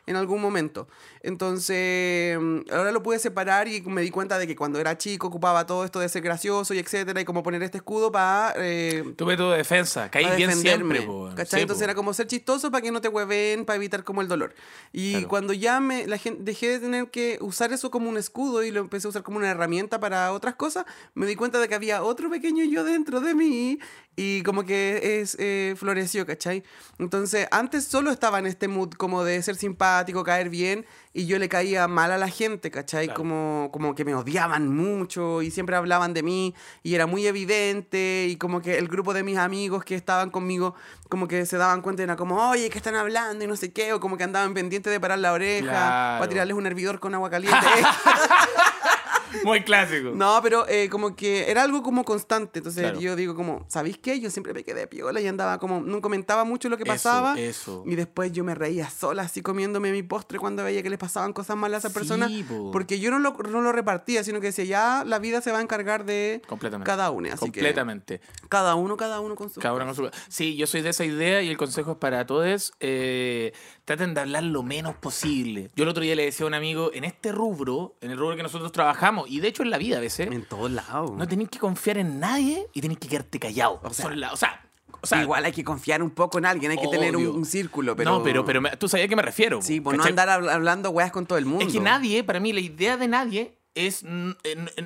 [0.10, 0.88] En algún momento.
[1.22, 5.28] Entonces, mm, ahora lo pude separar y me di cuenta de que cuando era chico
[5.28, 8.54] ocupaba todo esto de ser gracioso y etcétera y como poner este escudo para...
[8.58, 10.10] Eh, Tu método de defensa.
[10.10, 11.30] Caí bien siempre, po.
[11.36, 11.60] ¿cachai?
[11.60, 11.86] Sí, Entonces po.
[11.86, 14.54] era como ser chistoso para que no te hueven, para evitar como el dolor.
[14.92, 15.28] Y Claro.
[15.28, 18.72] cuando ya me la gente dejé de tener que usar eso como un escudo y
[18.72, 21.76] lo empecé a usar como una herramienta para otras cosas, me di cuenta de que
[21.76, 23.80] había otro pequeño yo dentro de mí
[24.16, 26.64] y como que es eh, floreció, ¿cachai?
[26.98, 31.40] Entonces antes solo estaba en este mood como de ser simpático, caer bien y yo
[31.40, 33.06] le caía mal a la gente, ¿cachai?
[33.08, 33.18] Claro.
[33.20, 38.28] Como, como que me odiaban mucho y siempre hablaban de mí y era muy evidente
[38.30, 40.76] y como que el grupo de mis amigos que estaban conmigo
[41.10, 43.44] como que se daban cuenta y era como, oye, ¿qué están hablando?
[43.44, 46.20] Y no sé qué, o como que andaban pendientes de parar la oreja Claro.
[46.20, 47.58] para tirarles un hervidor con agua caliente.
[49.44, 50.12] Muy clásico.
[50.14, 52.60] No, pero eh, como que era algo como constante.
[52.60, 53.00] Entonces Claro.
[53.00, 54.20] yo digo como, ¿sabéis qué?
[54.20, 57.40] Yo siempre me quedé piola y andaba como, no comentaba mucho lo que pasaba.
[57.40, 57.84] eso.
[57.86, 61.34] Y después yo me reía sola así comiéndome mi postre cuando veía que les pasaban
[61.34, 62.30] cosas malas a esas personas.
[62.30, 62.72] Sí, po.
[62.72, 65.60] Porque yo no lo, no lo repartía, sino que decía, ya la vida se va
[65.60, 66.42] a encargar de
[66.86, 67.28] cada uno.
[67.30, 68.20] Así Completamente.
[68.20, 69.60] que cada uno, cada uno con su...
[69.60, 72.26] Cada uno con su- Sí, yo soy de esa idea y el consejo es para
[72.26, 72.74] todos.
[72.80, 73.54] eh,
[73.96, 75.72] traten de hablar lo menos posible.
[75.76, 78.36] Yo el otro día le decía a un amigo, en este rubro, en el rubro
[78.36, 81.12] que nosotros trabajamos, y de hecho en la vida a veces, En todos lados.
[81.12, 83.80] no tenéis que confiar en nadie y tenéis que quedarte callado.
[83.84, 84.64] O sea, la- o sea,
[85.02, 87.34] o sea, Igual hay que confiar un poco en alguien, hay que tener un, obvio.
[87.34, 88.12] un círculo, pero...
[88.12, 89.62] No, pero, pero tú sabías a qué me refiero.
[89.62, 91.66] Sí, pues no andar habl- hablando weas con todo el mundo.
[91.66, 94.04] Es que nadie, para mí, la idea de nadie es,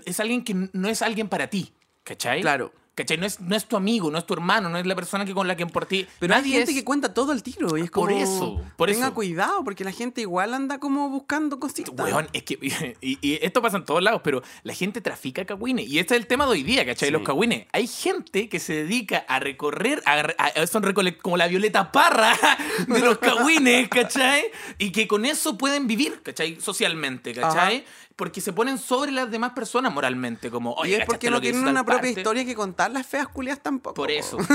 [0.06, 1.74] es alguien que no es alguien para ti.
[2.04, 2.42] ¿Cachai?
[2.42, 2.72] Claro.
[2.96, 3.18] ¿Cachai?
[3.18, 5.34] No es, no es tu amigo, no es tu hermano, no es la persona que
[5.34, 6.06] con la que por ti.
[6.20, 8.06] Pero hay gente es- que cuenta todo el tiro y es como...
[8.08, 9.14] Por eso, por tenga eso.
[9.16, 11.94] cuidado, porque la gente igual anda como buscando cositas.
[11.98, 12.58] Weón, es que.
[13.02, 15.88] Y, y esto pasa en todos lados, pero la gente trafica cagüines.
[15.88, 17.10] Y este es el tema de hoy día, ¿cachai?
[17.10, 17.14] Sí.
[17.14, 17.66] Los cagüines.
[17.72, 20.02] Hay gente que se dedica a recorrer.
[20.06, 20.20] A,
[20.62, 20.84] a- son
[21.22, 22.38] como la Violeta Parra
[22.88, 24.44] de los cagüines, ¿cachai?
[24.78, 26.60] Y que con eso pueden vivir, ¿cachai?
[26.62, 27.86] Socialmente, ¿cachai?
[28.15, 31.41] Porque se ponen sobre las demás personas moralmente, como, Y es ¿cachaste porque lo no
[31.41, 32.19] tienen una propia parte?
[32.19, 33.93] historia que contar las feas culias tampoco.
[33.95, 34.13] Por po.
[34.13, 34.38] eso.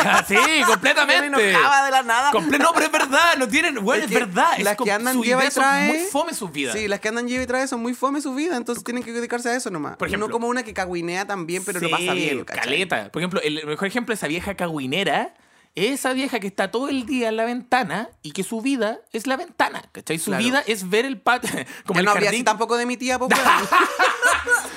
[0.00, 1.50] Ah, sí, Me completamente.
[1.50, 2.30] enojaba de la nada.
[2.30, 4.56] Comple- no, pero es verdad, no tienen, bueno, es, Es que verdad.
[4.58, 6.76] las que andan lleva y idea son trae- muy fome sus vidas.
[6.76, 9.12] Sí, las que andan lleva y trae son muy fome su vida, entonces tienen que
[9.12, 9.96] dedicarse a eso nomás.
[9.96, 10.28] Por ejemplo.
[10.28, 12.62] no como una que cagüinea también, pero lo Sí, pasa bien, ¿cachai?
[12.64, 13.10] caleta.
[13.10, 15.34] Por ejemplo, el mejor ejemplo es esa vieja cagüinera.
[15.86, 19.26] Esa vieja que está todo el día en la ventana y que su vida es
[19.26, 20.18] la ventana, ¿cachai?
[20.18, 20.42] Su Claro.
[20.44, 21.50] vida es ver el patio.
[21.86, 22.40] Como el no habría jardín.
[22.40, 23.30] así tampoco de mi tía, pues.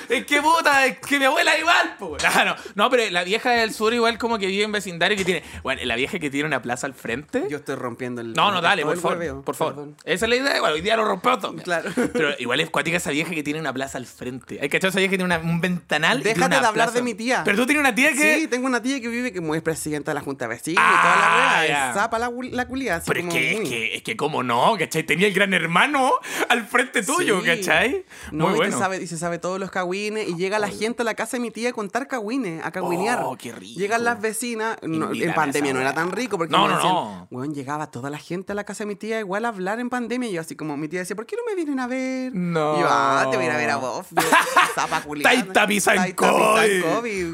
[0.08, 2.16] Es que puta, es que mi abuela igual, po.
[2.22, 5.24] No, no, no, pero la vieja del sur igual como que vive en vecindario que
[5.24, 5.42] tiene.
[5.62, 7.46] Bueno, la vieja que tiene una plaza al frente.
[7.48, 8.34] Yo estoy rompiendo el.
[8.34, 9.42] No, no, dale, por favor.
[9.42, 9.74] Por favor.
[9.74, 9.96] perdón.
[10.04, 10.60] Esa es la idea.
[10.60, 11.54] Bueno, hoy día lo rompemos todo.
[11.56, 11.90] Claro.
[12.12, 14.58] Pero igual es cuática esa vieja que tiene una plaza al frente.
[14.60, 16.22] Hay que esa vieja que tiene una- un ventanal.
[16.22, 16.92] Déjate una de hablar plaza.
[16.92, 17.42] de mi tía.
[17.44, 18.40] Pero tú tienes una tía que.
[18.40, 20.82] Sí, tengo una tía que vive que muy es presidenta de la Junta de Vecinos
[20.84, 24.74] Ah, toda la zapa la, la Pero es que, es que, es que, ¿cómo no?
[24.78, 25.02] ¿Cachai?
[25.04, 26.12] Tenía el gran hermano
[26.48, 27.46] al frente tuyo, Sí.
[27.46, 28.04] ¿cachai?
[28.30, 28.78] No, Muy y, bueno.
[28.78, 31.40] sabe, y se sabe todos los cagüines y llega la gente a la casa de
[31.40, 33.20] mi tía a contar cagüines, a cagüinear.
[33.24, 33.78] Oh, qué rico.
[33.78, 36.94] Llegan las vecinas, no, en pandemia no era tan rico porque No, me no, decían,
[36.94, 37.28] no.
[37.30, 39.90] weón, llegaba toda la gente a la casa de mi tía igual a hablar en
[39.90, 42.34] pandemia y yo así como mi tía decía, ¿por qué no me vienen a ver?
[42.34, 42.76] No.
[42.76, 44.06] Y yo, ah, te voy a ir a ver a vos.
[44.10, 44.22] yo,
[44.74, 45.34] Zapa culiada.
[45.34, 46.82] Taita de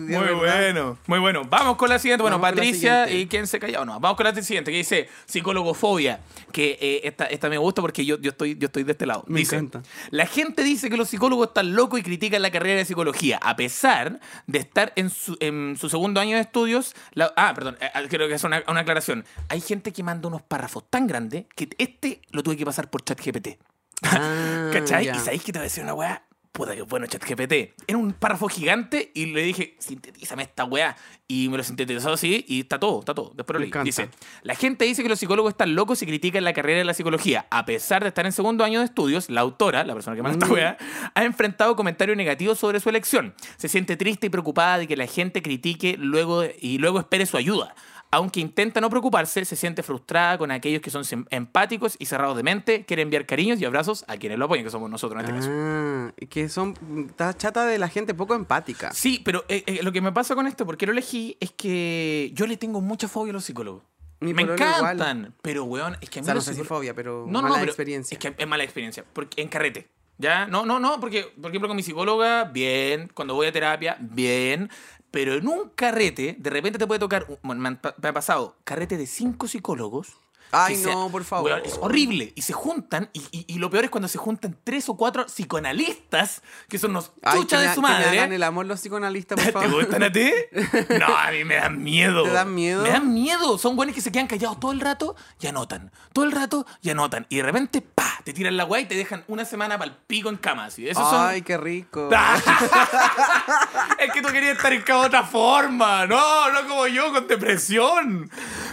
[0.08, 1.42] Muy bueno, muy bueno.
[1.48, 2.22] Vamos con la siguiente.
[2.22, 3.08] Bueno, Patricia.
[3.10, 3.84] ¿y quién se calló?
[3.84, 6.20] No, vamos con la siguiente, que dice psicólogofobia.
[6.52, 9.24] Que eh, esta, esta me gusta porque yo, yo, estoy, yo estoy de este lado.
[9.26, 9.82] Me dice, encanta.
[10.10, 13.56] La gente dice que los psicólogos están locos y critican la carrera de psicología, a
[13.56, 16.94] pesar de estar en su, en su segundo año de estudios.
[17.12, 19.24] la- ah, perdón, eh, creo que es una, una aclaración.
[19.48, 23.02] Hay gente que manda unos párrafos tan grandes que este lo tuve que pasar por
[23.04, 23.48] ChatGPT.
[24.02, 25.08] Ah, ¿Cachai?
[25.10, 26.22] Y sabéis que te voy a decir una weá.
[26.52, 27.74] Puta que bueno, ChatGPT.
[27.86, 30.96] Era un párrafo gigante y le dije, sintetízame esta weá.
[31.28, 33.32] Y me lo sintetizó así y está todo, está todo.
[33.34, 33.70] Después lo leí.
[33.84, 34.08] Dice,
[34.42, 37.46] la gente dice que los psicólogos están locos y critican la carrera de la psicología.
[37.50, 40.38] A pesar de estar en segundo año de estudios, la autora, la persona que manda
[40.38, 40.78] esta weá,
[41.14, 43.34] ha enfrentado comentarios negativos sobre su elección.
[43.56, 47.36] Se siente triste y preocupada de que la gente critique luego y luego espere su
[47.36, 47.74] ayuda.
[48.10, 52.42] Aunque intenta no preocuparse, se siente frustrada con aquellos que son empáticos y cerrados de
[52.42, 55.38] mente, quiere enviar cariños y abrazos a quienes lo apoyan, que somos nosotros en este
[55.40, 55.50] caso.
[55.52, 56.74] Ah, que son.
[57.10, 58.92] Está chata de la gente poco empática.
[58.92, 62.30] Sí, pero eh, eh, lo que me pasa con esto, porque lo elegí, es que
[62.34, 63.82] yo le tengo mucha fobia a los psicólogos.
[64.20, 66.66] Mi me encantan, pero weón, es que a O mí sea, no sé si psicólogos-
[66.68, 68.14] fobia, pero no, no, mala no, pero experiencia.
[68.14, 69.88] Es que es mala experiencia, porque en carrete.
[70.20, 70.46] ¿Ya?
[70.46, 73.08] No, no, no, porque, por ejemplo, con mi psicóloga, bien.
[73.14, 74.68] Cuando voy a terapia, bien.
[75.10, 77.26] Pero en un carrete, de repente te puede tocar.
[77.42, 80.18] me, me ha pasado carrete de cinco psicólogos.
[80.50, 81.50] Ay, no, por favor.
[81.52, 82.32] Weón, es horrible.
[82.34, 85.26] Y se juntan, y, y- y lo peor es cuando se juntan tres o cuatro
[85.26, 88.08] psicoanalistas, que son unos chuchas de su que me madre.
[88.18, 89.84] hagan el amor los psicoanalistas, por ¿Te favor.
[89.84, 90.30] gustan a ti?
[90.98, 92.22] No, a mí me dan miedo.
[92.24, 92.82] ¿Te dan miedo?
[92.82, 93.58] Me dan miedo.
[93.58, 95.90] Son buenos que se quedan callados todo el rato y anotan.
[96.12, 97.26] Todo el rato y anotan.
[97.28, 99.96] Y de repente, pa, te tiran la weá y te dejan una semana para el
[99.96, 100.66] pico en cama.
[100.66, 100.88] Así.
[100.88, 102.08] Esos son- Ay, qué rico.
[103.98, 106.06] es que tú querías estar en cada otra forma.
[106.06, 108.30] No, no como yo, con depresión.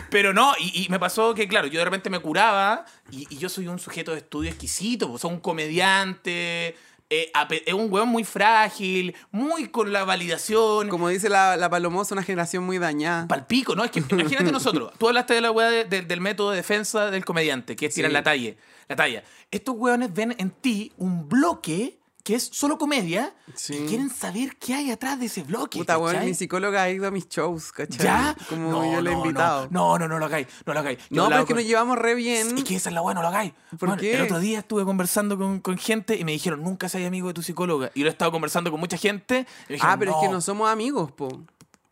[0.10, 3.38] Pero no, y, y me pasó que, claro, yo de repente me curaba y, y
[3.38, 5.10] yo soy un sujeto de estudio exquisito.
[5.10, 6.76] Pues, soy un comediante.
[7.10, 7.32] eh,
[7.66, 10.90] es un weón muy frágil, muy con la validación.
[10.90, 13.28] Como dice la, la Palomosa, una generación muy dañada.
[13.28, 13.84] Palpico, ¿no?
[13.84, 14.92] Es que imagínate nosotros.
[14.98, 17.94] Tú hablaste de la weá de- de- del método de defensa del comediante, que es
[17.94, 18.14] tirar Sí.
[18.14, 18.54] la talla.
[18.88, 19.24] La talla.
[19.52, 23.76] Estos weones ven en ti un bloque que es solo comedia Sí.
[23.76, 25.78] y quieren saber qué hay atrás de ese bloque.
[25.78, 26.26] Puta, ¿cachai?
[26.26, 28.04] mi psicóloga ha ido a mis shows, ¿cachai?
[28.04, 28.36] ¿Ya?
[28.50, 29.68] Como No, yo le he no, invitado.
[29.70, 30.48] No, no, no, no lo hagáis.
[30.66, 30.98] No lo hagáis.
[31.12, 32.58] Yo No, pero es que con- nos llevamos re bien.
[32.58, 33.54] Es que esa es la weá, no lo hagáis.
[33.78, 34.16] ¿Por Bueno, qué?
[34.16, 37.36] El otro día estuve conversando con, con gente y me dijeron, nunca seas amigo de
[37.36, 37.92] tu psicóloga.
[37.94, 39.46] Y yo he estado conversando con mucha gente.
[39.70, 41.44] Y me dijeron, Ah, pero es que no somos amigos, po.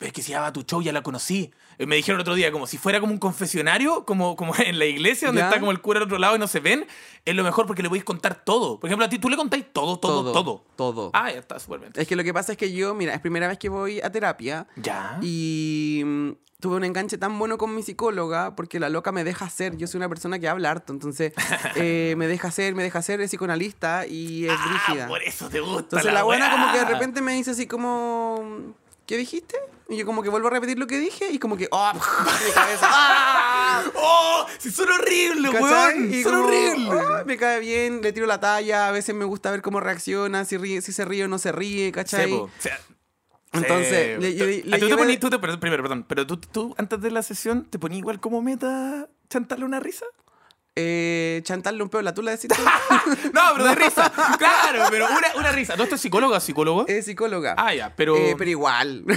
[0.03, 1.51] Es que si ya va a tu show, ya la conocí.
[1.77, 4.85] Eh, Me dijeron otro día, como si fuera como un confesionario, como, como en la
[4.85, 5.47] iglesia, donde ¿Ya?
[5.47, 6.85] está como el cura al otro lado y no se ven,
[7.25, 8.79] es lo mejor porque le podéis contar todo.
[8.79, 10.63] Por ejemplo, a ti tú le contáis todo, todo, todo.
[10.75, 11.11] Todo.
[11.13, 11.91] Ah, ya está, súper bien.
[11.95, 14.11] Es que lo que pasa es que yo, mira, es primera vez que voy a
[14.11, 15.17] terapia Ya.
[15.21, 19.49] y mm, tuve un enganche tan bueno con mi psicóloga porque la loca me deja
[19.49, 19.75] ser.
[19.77, 21.33] Yo soy una persona que habla harto, entonces
[21.75, 25.07] eh, me deja ser, me deja ser, es psicoanalista y es ah, brígida.
[25.07, 25.81] por eso te gusta.
[25.97, 26.51] Entonces la buena weá.
[26.53, 28.73] como que de repente me dice así como...
[29.05, 29.57] ¿Qué dijiste?
[29.93, 31.67] Y yo como que vuelvo a repetir lo que dije y como que...
[31.71, 31.91] ¡Oh!
[31.93, 32.81] mi cabeza.
[32.91, 33.83] ¡Ah!
[33.95, 34.45] ¡Oh!
[34.57, 36.13] ¡Sí, son horribles, weón!
[36.23, 36.89] Son como, horribles.
[37.09, 40.45] "Ah, me cae bien, le tiro la talla, a veces me gusta ver cómo reacciona,
[40.45, 42.25] si, ríe, si se ríe o no se ríe, ¿cachai?
[42.25, 42.43] Sí, po.
[42.43, 42.79] O sea,
[43.53, 46.37] Entonces, le- le- Ah, le tú te poní- tú te- perdón, primero, perdón, pero tú,
[46.37, 50.05] tú antes de la sesión te ponías igual como meta chantarle una risa.
[50.75, 52.63] Eh, chantarle un peo la tula, decís tú.
[53.33, 54.11] No, pero de risa.
[54.39, 55.75] Claro, pero una, una risa.
[55.75, 56.85] ¿No esto es psicólogo o psicólogo?
[56.87, 57.53] es psicóloga.
[57.57, 58.15] Ah, ya, pero.
[58.15, 59.03] Eh, pero igual.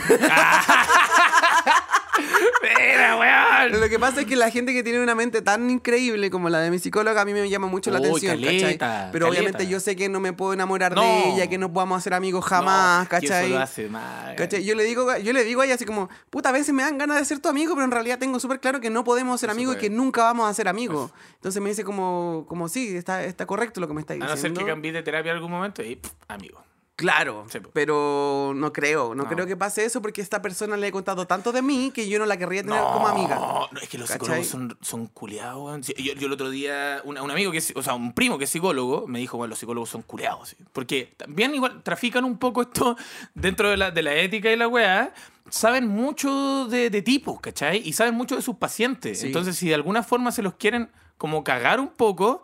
[2.74, 3.80] weón!
[3.80, 6.60] Lo que pasa es que la gente que tiene una mente tan increíble como la
[6.60, 9.12] de mi psicóloga a mí me llama mucho la Uy, atención, caleta, ¿cachai?
[9.12, 9.28] Pero caleta.
[9.28, 11.02] obviamente yo sé que no me puedo enamorar No.
[11.02, 13.46] de ella, que no podamos ser amigos jamás, No, ¿cachai?
[13.46, 14.34] Eso lo hace mal.
[14.36, 14.64] ¿Cachai?
[14.64, 16.98] Yo le digo, yo le digo a ella así como, puta, a veces me dan
[16.98, 19.50] ganas de ser tu amigo, pero en realidad tengo súper claro que no podemos ser
[19.50, 21.10] amigos y que nunca vamos a ser amigos.
[21.34, 24.34] Entonces me dice como, como sí, está, está correcto lo que me está A diciendo.
[24.36, 26.62] no ser que cambies de terapia en algún momento y, pff, amigo.
[26.96, 29.28] Claro, Sí, pero no creo, no, No.
[29.28, 32.18] creo que pase eso porque esta persona le he contado tanto de mí que yo
[32.18, 33.34] no la querría tener como amiga.
[33.36, 34.42] No, es que los ¿Cachai?
[34.42, 34.46] psicólogos
[34.80, 35.82] son, son.
[35.84, 38.38] Sí, Yo, yo el otro día, un, un amigo que es, o sea, un primo
[38.38, 40.48] que es psicólogo, me dijo, bueno, los psicólogos son culiados.
[40.48, 40.56] sí.
[40.72, 42.96] Porque también igual trafican un poco esto
[43.34, 45.12] dentro de la, de la ética y la weá.
[45.50, 47.82] Saben mucho de, de tipos, ¿cachai?
[47.86, 49.20] Y saben mucho de sus pacientes.
[49.20, 49.26] Sí.
[49.26, 52.42] Entonces, si de alguna forma se los quieren como cagar un poco,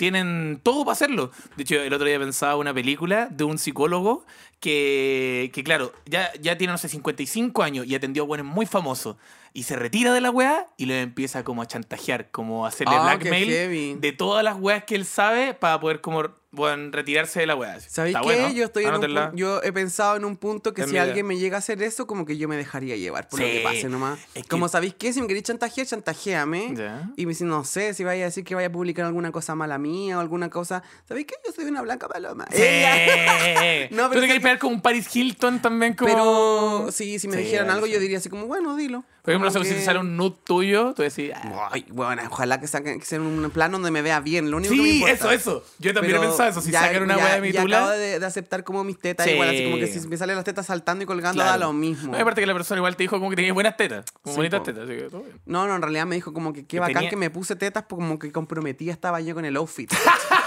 [0.00, 1.30] tienen todo para hacerlo.
[1.58, 4.24] De hecho, el otro día pensaba una película de un psicólogo
[4.58, 8.64] que, que claro, ya, ya tiene, no sé, 55 años y atendió a buenos muy
[8.64, 9.16] famosos.
[9.52, 12.94] Y se retira de la weá y le empieza como a chantajear, como a hacerle
[12.96, 17.46] Ah, blackmail de todas las weas que él sabe para poder como bueno, retirarse de
[17.46, 17.78] la weá.
[17.80, 18.22] ¿Sabéis qué?
[18.22, 21.04] bueno, Yo estoy en un yo he pensado en un punto que Ten si idea.
[21.04, 23.52] alguien me llega a hacer eso, como que yo me dejaría llevar por lo Sí.
[23.52, 24.18] que pase nomás.
[24.34, 26.74] Es que- Como sabéis qué, si me queréis chantajear, chantajeame.
[27.16, 29.54] Y me dicen, no sé, si vaya a decir que vaya a publicar alguna cosa
[29.54, 30.82] mala mía o alguna cosa.
[31.06, 31.34] ¿Sabéis qué?
[31.46, 32.46] Yo soy una blanca paloma.
[32.50, 32.62] Sí.
[33.90, 35.94] No, ¿Tú pero te quieres sí- pegar como un Paris Hilton también?
[35.94, 36.10] Como...
[36.10, 37.92] Pero sí, si me Sí, dijeran algo, sí.
[37.92, 39.04] yo diría así como, bueno, dilo.
[39.22, 41.30] Por ejemplo, si que- te sale un nude tuyo, tú decís...
[41.34, 44.50] ah, Ay, bueno, ojalá que saquen que sea un plano donde me vea bien.
[44.50, 45.14] Lo único que me Sí, importa.
[45.14, 45.64] eso, eso.
[45.78, 46.60] Yo también Pero he pensado eso.
[46.60, 47.78] Si ya- sacan una weá de mi ya tula...
[47.78, 49.32] acabo de, de aceptar como mis tetas, Sí.
[49.32, 52.12] igual así como que si me salen las tetas saltando y colgando da lo mismo.
[52.12, 54.04] No, y aparte que la persona igual te dijo como que tenías buenas tetas.
[54.22, 54.64] Como Sí, bonitas po.
[54.66, 54.84] tetas.
[54.84, 55.40] Así que todo bien.
[55.46, 57.56] No, no, en realidad me dijo como que qué Que bacán tenía- que me puse
[57.56, 59.90] tetas, pues como que comprometida estaba yo con el outfit.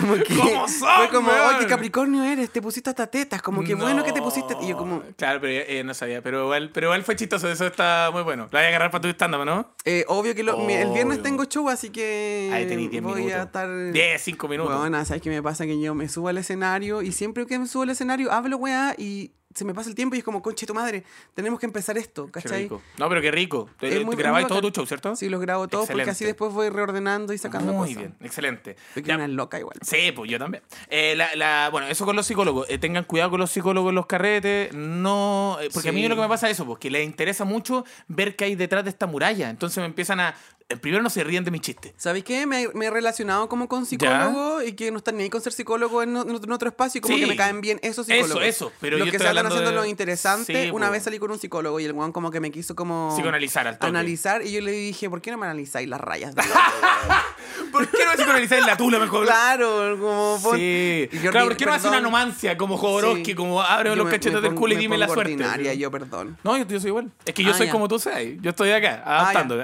[0.00, 3.74] como que ¿Cómo son, fue como, oye, Capricornio eres, te pusiste hasta tetas, como que
[3.74, 4.56] bueno que te pusiste.
[4.62, 6.22] Y yo como, Claro, pero eh, no sabía.
[6.22, 7.48] Pero igual, pero igual fue chistoso.
[7.50, 8.48] Eso está muy bueno.
[8.52, 9.74] La voy a agarrar para tu stand-up, ¿no?
[9.84, 13.38] eh, obvio que lo- el viernes tengo show, así que Ahí tenés 10 voy minutos.
[13.40, 13.92] a estar...
[13.92, 14.78] 10, 5 minutos.
[14.78, 15.64] Bueno, ¿sabes qué me pasa?
[15.66, 18.94] Que yo me subo al escenario y siempre que me subo al escenario hablo, weá,
[18.98, 21.02] y se me pasa el tiempo y es como, conche tu madre,
[21.34, 22.62] tenemos que empezar esto, Qué ¿cachai?
[22.64, 22.82] rico.
[22.98, 23.68] No, pero qué rico.
[23.80, 25.16] Es muy- grabáis muy todo tu show, ¿cierto?
[25.16, 27.96] Sí, los grabo todos porque así después voy reordenando y sacando Muy cosas.
[27.96, 28.76] bien, excelente.
[28.94, 29.76] Soy que Ya, una loca igual.
[29.82, 30.62] Sí, pues yo también.
[30.88, 32.68] Eh, la, la- bueno, eso con los psicólogos.
[32.70, 34.72] Eh, tengan cuidado con los psicólogos en los carretes.
[34.74, 35.56] No.
[35.60, 37.84] eh, porque a mí lo que me pasa es eso, pues que les interesa mucho
[38.08, 39.48] ver qué hay detrás de esta muralla.
[39.50, 40.34] Entonces me empiezan a.
[40.68, 41.92] eh, Primero no se ríen de mis chistes.
[41.96, 42.44] ¿Sabéis qué?
[42.46, 45.52] Me, me he relacionado como con psicólogos y que no están ni ahí con ser
[45.52, 47.20] psicólogo en, otro espacio y como Sí.
[47.20, 48.42] que me caen bien esos psicólogos.
[48.42, 50.64] Eso, eso, pero Los yo que se hablando haciendo de- lo interesante.
[50.64, 50.92] Sí, una po.
[50.92, 53.12] vez salí con un psicólogo y el weón como que me quiso como...
[53.14, 53.86] Psicoanalizar al toque.
[53.86, 56.34] Analizar y yo le dije, ¿por qué no me analizáis las rayas?
[57.72, 59.26] ¿Por qué no psicoanalizar en la tula mejor?
[59.26, 60.38] claro, como...
[60.42, 61.08] pon- Sí.
[61.22, 63.24] Yo claro, ¿por qué no hace una nomancia como Jodorowsky?
[63.24, 63.34] Sí.
[63.34, 65.32] Como abre los me- cachetes me del culo y me dime la suerte?
[65.32, 66.36] ordinaria, yo perdón.
[66.42, 67.10] No, yo, yo soy igual.
[67.24, 67.72] Es que yo Ah, soy ya.
[67.72, 68.36] como tú sabes.
[68.40, 69.62] Yo estoy acá, Ah, adaptándome,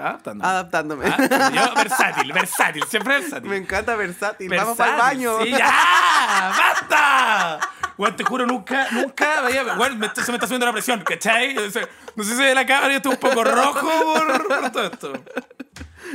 [0.96, 3.48] Yo versátil, versátil, siempre versátil.
[3.50, 4.48] me encanta versátil.
[4.55, 5.42] Vamos para el baño.
[5.42, 7.61] Sí, ya, basta.
[7.98, 9.62] Weón, te juro, nunca, nunca veía.
[9.64, 11.55] Me- se me está subiendo la presión, ¿cachai?
[11.55, 15.12] No sé si ve la cámara, yo estoy un poco rojo por, por todo esto.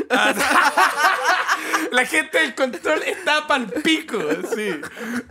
[0.10, 0.34] Ah,
[1.92, 4.20] La gente del control está pal pico,
[4.56, 4.80] sí.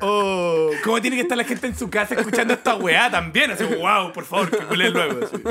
[0.01, 3.51] Oh, ¿Cómo tiene que estar la gente en su casa escuchando esta weá también?
[3.51, 5.21] Así, wow, por favor, que luego.
[5.25, 5.43] así.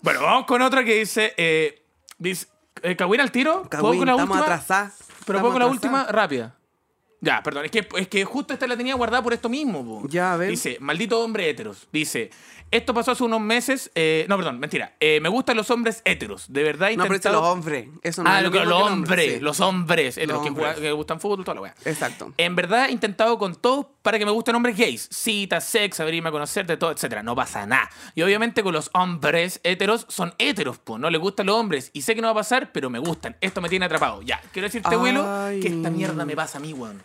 [0.00, 1.34] Bueno, vamos con otra que dice.
[1.36, 1.84] Eh,
[2.18, 2.46] dice
[2.84, 3.62] eh, ¿Cagüín al tiro?
[3.62, 4.54] ¿Puedo Cagüín, con la estamos última?
[4.54, 4.92] atrasados.
[5.26, 5.72] Pero pongo la atrasados.
[5.72, 6.54] última rápida.
[7.20, 9.82] Ya, perdón, es que, es que justo esta la tenía guardada por esto mismo.
[10.02, 10.08] po.
[10.08, 10.50] Ya, a ver.
[10.50, 11.88] Dice, maldito hombre heteros.
[11.90, 12.30] Dice,
[12.76, 13.90] esto pasó hace unos meses.
[13.94, 14.94] eh, no, perdón, mentira.
[15.00, 16.52] Eh, me gustan los hombres heteros.
[16.52, 17.88] De verdad he No, pero este intentado- los hombres.
[18.02, 19.40] Eso no Ah, es lo lo que- los hombre, hombres, sí.
[19.40, 20.74] los hombres, heteros que, hombres.
[20.76, 21.74] que gustan fútbol, toda la weá.
[21.84, 22.32] Exacto.
[22.36, 25.08] En verdad he intentado con todos para que me gusten hombres gays.
[25.10, 27.22] Citas, sex, abrirme a conocerte, todo, etcétera.
[27.22, 27.88] No pasa nada.
[28.14, 31.00] Y obviamente con los hombres heteros son heteros, pues.
[31.00, 31.90] No les gustan los hombres.
[31.92, 33.36] Y sé que no va a pasar, pero me gustan.
[33.40, 34.20] Esto me tiene atrapado.
[34.22, 35.60] Ya, quiero decirte, Willow, Ay.
[35.60, 37.02] que esta mierda me pasa a mí, weón.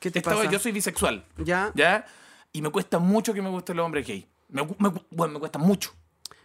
[0.00, 0.50] ¿Qué te pasa?
[0.50, 1.24] Yo soy bisexual.
[1.38, 1.70] ¿Ya?
[1.74, 2.04] ¿Ya?
[2.52, 4.26] Y me cuesta mucho que me gusten los hombres gays.
[4.52, 5.92] Me, me bueno, me cuesta mucho.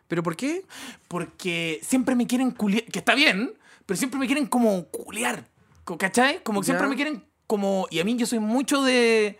[0.07, 0.65] ¿Pero por qué?
[1.07, 3.53] Porque siempre me quieren culiar, que está bien,
[3.85, 5.47] pero siempre me quieren como culiar,
[5.99, 6.41] ¿cachai?
[6.43, 7.87] Como que siempre me quieren como...
[7.91, 9.39] Y a mí yo soy mucho de...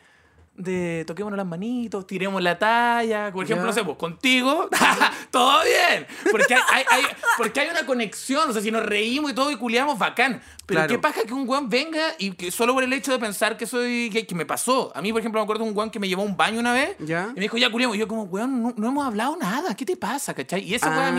[0.57, 3.31] De toquémonos las manitos, tiremos la talla.
[3.31, 3.67] Por ejemplo, Ya.
[3.67, 4.67] no sé, pues contigo,
[5.31, 6.07] todo bien.
[6.31, 7.03] Porque hay, hay- hay-
[7.37, 8.49] porque hay una conexión.
[8.49, 10.41] O sea, si nos reímos y todo y culiamos, bacán.
[10.65, 10.89] Pero Claro.
[10.89, 13.65] qué pasa que un weón venga y que solo por el hecho de pensar que
[13.67, 14.91] soy gay, que me pasó.
[14.95, 16.59] A mí, por ejemplo, me acuerdo de un weón que me llevó a un baño
[16.59, 17.27] una vez Ya.
[17.31, 17.95] y me dijo, ya culiamos.
[17.95, 19.75] Y yo, como, weón, no, no hemos hablado nada.
[19.75, 20.63] ¿Qué te pasa, cachai?
[20.63, 21.11] Y esa weón a Ah.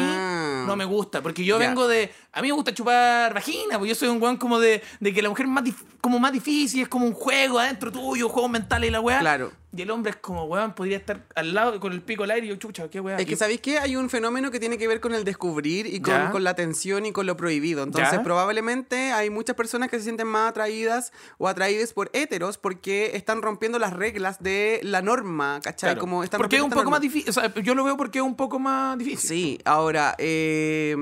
[0.63, 1.23] mí no me gusta.
[1.23, 1.69] Porque yo Ya.
[1.69, 2.13] vengo de.
[2.33, 5.23] A mí me gusta chupar vagina, porque yo soy un weón como de, de que
[5.23, 5.65] la mujer más,
[6.01, 9.21] como más difícil, es como un juego adentro tuyo, juegos mentales y la weá.
[9.21, 9.28] Claro.
[9.77, 12.47] Y el hombre es como, weón, podría estar al lado con el pico al aire
[12.47, 13.21] y yo, chucha, qué weón.
[13.21, 13.79] Es que, ¿sabéis qué?
[13.79, 17.13] Hay un fenómeno que tiene que ver con el descubrir y con, la atención y
[17.13, 17.83] con lo prohibido.
[17.83, 18.23] Entonces, Ya.
[18.23, 23.43] probablemente hay muchas personas que se sienten más atraídas o atraídas por héteros porque están
[23.43, 25.91] rompiendo las reglas de la norma, ¿cachai?
[25.91, 26.01] Claro.
[26.01, 27.29] Como están porque es un poco más difícil.
[27.29, 29.29] O sea, yo lo veo porque es un poco más difícil.
[29.29, 30.97] Sí, ahora, eh,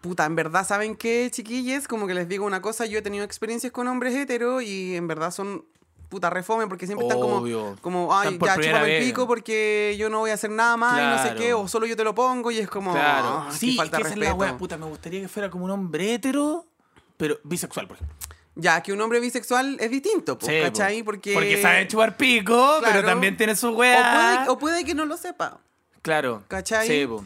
[0.00, 1.88] puta, en verdad, ¿saben qué, chiquilles?
[1.88, 5.08] Como que les digo una cosa, yo he tenido experiencias con hombres heteros y en
[5.08, 5.64] verdad son
[6.08, 7.76] puta refome porque siempre están Obvio.
[7.80, 10.76] como, como ay, Están ya chúpame el pico porque yo no voy a hacer nada
[10.76, 13.46] más y no sé qué, o solo yo te lo pongo y es como, Claro.
[13.50, 14.40] qué sí, falta que de esa es la respeto.
[14.42, 14.56] wea.
[14.58, 16.66] Puta, me gustaría que fuera como un hombre hétero,
[17.16, 18.16] pero bisexual, por ejemplo.
[18.54, 21.00] Ya, que un hombre bisexual es distinto, po, Sí, ¿cachai?
[21.00, 21.06] po.
[21.06, 21.32] Porque...
[21.34, 24.38] Porque sabe chupar pico, pero también tiene su o wea.
[24.44, 25.60] puede, o puede que no lo sepa.
[26.02, 26.42] Claro.
[26.48, 26.86] ¿Cachai?
[26.88, 27.24] Sí, po.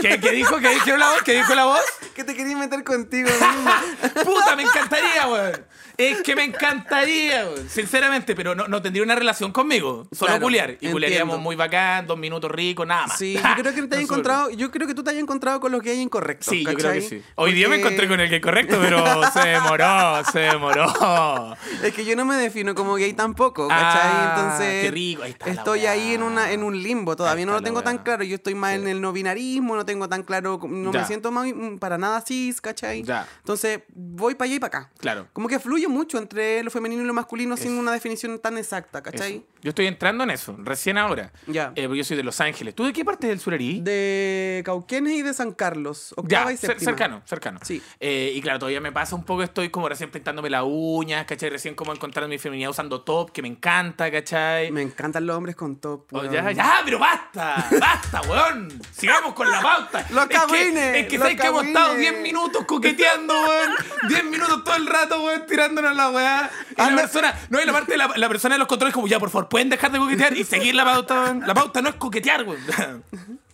[0.00, 0.56] ¿Qué, qué dijo?
[0.58, 1.22] ¿Qué dijo la voz?
[1.22, 1.80] ¿Qué dijo la voz?
[2.14, 3.80] Que te quería meter contigo misma.
[4.24, 5.64] Puta, me encantaría, weón.
[5.98, 7.44] Es que me encantaría.
[7.68, 10.06] Sinceramente, pero no, no tendría una relación conmigo.
[10.12, 10.76] Solo Claro, culiar.
[10.80, 13.18] Y culiaríamos muy bacán, dos minutos ricos, nada más.
[13.18, 15.72] Sí, yo creo que te Súper encontrado, yo creo que tú te hayas encontrado con
[15.72, 16.50] lo que hay incorrecto.
[16.50, 17.22] Sí, yo creo que sí.
[17.34, 21.56] Hoy día me Porque encontré con el es correcto, pero se demoró, se demoró.
[21.82, 24.28] Es que yo no me defino como gay tampoco, Ah, ¿cachai?
[24.46, 24.84] Entonces.
[24.84, 27.60] qué rico, ahí está la Estoy ahí en una en un limbo, todavía no lo
[27.62, 28.22] tengo tan claro.
[28.22, 31.00] Yo estoy más en el no binarismo, no tengo tan claro, no Ya.
[31.00, 31.48] me siento más,
[31.80, 33.02] para nada cis, ¿cachai?
[33.02, 33.26] Ya.
[33.38, 34.90] Entonces, voy para allá y para acá.
[34.98, 35.26] Claro.
[35.32, 35.58] Como que
[35.88, 39.36] fluye mucho entre lo femenino y lo masculino sin una definición tan exacta, ¿cachai?
[39.36, 39.44] Eso.
[39.60, 41.32] Yo estoy entrando en eso, recién ahora.
[41.48, 41.72] Ya.
[41.74, 42.74] Eh, porque yo soy de Los Ángeles.
[42.76, 43.82] ¿Tú de qué parte del sur eres?
[43.82, 46.78] De Cauquenes y de San Carlos, Ya, y séptima.
[46.84, 47.58] cercano, cercano.
[47.64, 47.82] Sí.
[47.98, 51.50] Eh, y claro, todavía me pasa un poco, estoy como recién pintándome las uñas, ¿cachai?
[51.50, 54.70] Recién como encontrando mi feminidad usando top, que me encanta, ¿cachai?
[54.70, 56.06] Me encantan los hombres con top.
[56.12, 58.80] Oh, ya, ya, pero basta, basta, weón.
[58.92, 60.06] Sigamos con la pauta.
[60.10, 62.10] Los Es que- cagüines, Es que, sabes que hemos estado cagüines.
[62.12, 63.72] 10 minutos coqueteando, weón.
[64.08, 65.42] 10 minutos todo el rato, weón,
[65.80, 66.50] tirándonos la weá.
[66.70, 68.94] Y la Anda- persona, no, y la parte de la, la persona de los controles,
[68.94, 71.34] como ya, por favor, pueden dejar de coquetear y seguir la pauta.
[71.46, 73.04] La pauta no es coquetear, weón.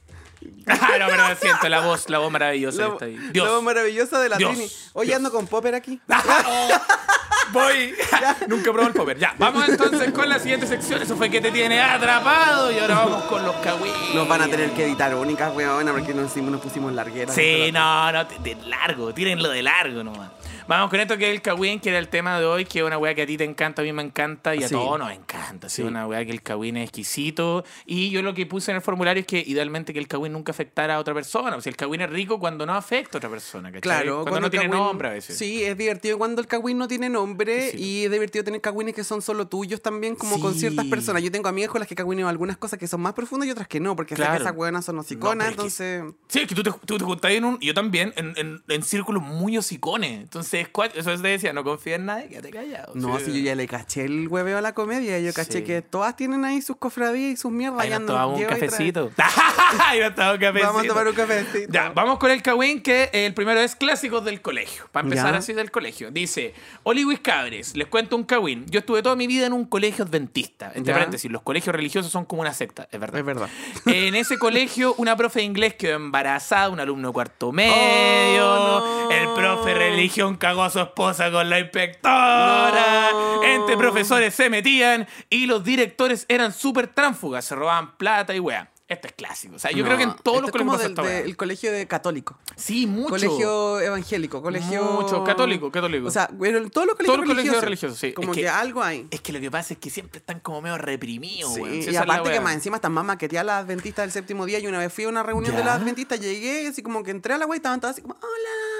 [0.66, 3.16] Ah, no, pero lo siento, la voz, la voz maravillosa La, que está ahí.
[3.16, 3.48] la Dios.
[3.50, 4.52] voz maravillosa de la Dios.
[4.54, 4.70] Trini.
[4.94, 5.16] Oye, Dios.
[5.18, 6.00] ando con Popper aquí.
[7.52, 7.94] Voy.
[8.48, 9.18] Nunca probé el popper.
[9.18, 11.02] Ya, vamos entonces con la siguiente sección.
[11.02, 12.72] Eso fue que te tiene atrapado.
[12.72, 14.14] Y ahora vamos con los cagüines.
[14.14, 17.34] Nos van a tener que editar únicas, weón, porque nos, nos pusimos largueras.
[17.34, 20.30] Sí, no, no, de de largo, tírenlo de largo nomás.
[20.66, 22.84] Vamos con esto que es el Kawin, que era el tema de hoy, que es
[22.86, 24.74] una weá que a ti te encanta, a mí me encanta y a Sí.
[24.74, 25.68] todos nos encanta.
[25.68, 25.74] Sí.
[25.74, 25.82] Sí.
[25.82, 27.64] una weá que el Kawin es exquisito.
[27.84, 30.52] Y yo lo que puse en el formulario es que idealmente que el Kawin nunca
[30.52, 31.54] afectara a otra persona.
[31.56, 33.82] O sea, el Kawin es rico cuando no afecta a otra persona, ¿cachai?
[33.82, 35.36] Claro, cuando, no el tiene cagüín- nombre a veces.
[35.36, 37.76] Sí, es divertido cuando el cagüín no tiene nombre Sí.
[37.78, 41.22] y es divertido tener cagüines que son solo tuyos también, como con ciertas personas.
[41.22, 43.68] Yo tengo amigas con las que cagüineo algunas cosas que son más profundas y otras
[43.68, 44.36] que no, porque Claro.
[44.36, 46.14] que esas hueonas son hociconas, pero es que- entonces...
[46.28, 47.58] Sí, es que tú te, tú te juntás en un.
[47.60, 50.20] Yo también, en, en, en círculos muy hocicones.
[50.22, 52.92] Entonces, ¿cuál- eso es de decía, no confía en nadie, quédate callado.
[52.94, 53.26] No, Sí.
[53.26, 55.64] si yo ya le caché el hueveo a la comedia, yo caché Sí.
[55.64, 57.80] que todas tienen ahí sus cofradías y sus mierdas.
[57.80, 59.10] Ahí nos no tomamos un cafecito.
[59.80, 60.66] Ahí nos tomamos un cafecito.
[60.72, 61.72] Vamos a tomar un cafecito.
[61.72, 64.84] Ya, vamos con el Kawin, que el primero es clásicos del colegio.
[64.92, 65.38] Para empezar Ya.
[65.38, 66.10] así del colegio.
[66.10, 68.66] Dice, Oli Luis Cabres, les cuento un Kawin.
[68.68, 70.66] Yo estuve toda mi vida en un colegio adventista.
[70.74, 70.94] Entre Ya.
[70.94, 73.18] paréntesis, los colegios religiosos son como una secta, es verdad.
[73.20, 73.48] Es verdad.
[73.86, 78.44] En ese colegio, una profe de inglés quedó embarazada, un alumno cuarto medio.
[78.46, 79.10] Oh, no.
[79.10, 83.08] El profe de religión cagó a su esposa con la inspectora.
[83.12, 83.42] No.
[83.44, 88.70] Entre profesores se metían y los directores eran súper tránsfugas, se robaban plata y weá.
[88.86, 89.56] Esto es clásico.
[89.56, 91.22] O sea, yo No, creo que en todos esto los es como colegios del, weá.
[91.22, 92.38] del colegio de católico.
[92.56, 93.08] Sí, mucho.
[93.08, 94.84] Colegio evangélico, colegio...
[94.84, 96.08] Mucho, católico, católico.
[96.08, 97.98] O sea, bueno, todos los colegios Todos los colegios religiosos.
[97.98, 98.12] sí.
[98.12, 99.06] Como Es que, que- algo hay.
[99.10, 101.82] Es que lo que pasa es que siempre están como medio reprimidos, Sí.
[101.84, 104.58] Si y aparte que más encima están más maqueteadas las adventistas del séptimo día.
[104.58, 105.58] Y una vez fui a una reunión ¿Ya?
[105.60, 108.02] de las adventistas, llegué así como que entré a la wea y estaban todas así
[108.02, 108.73] como, hola.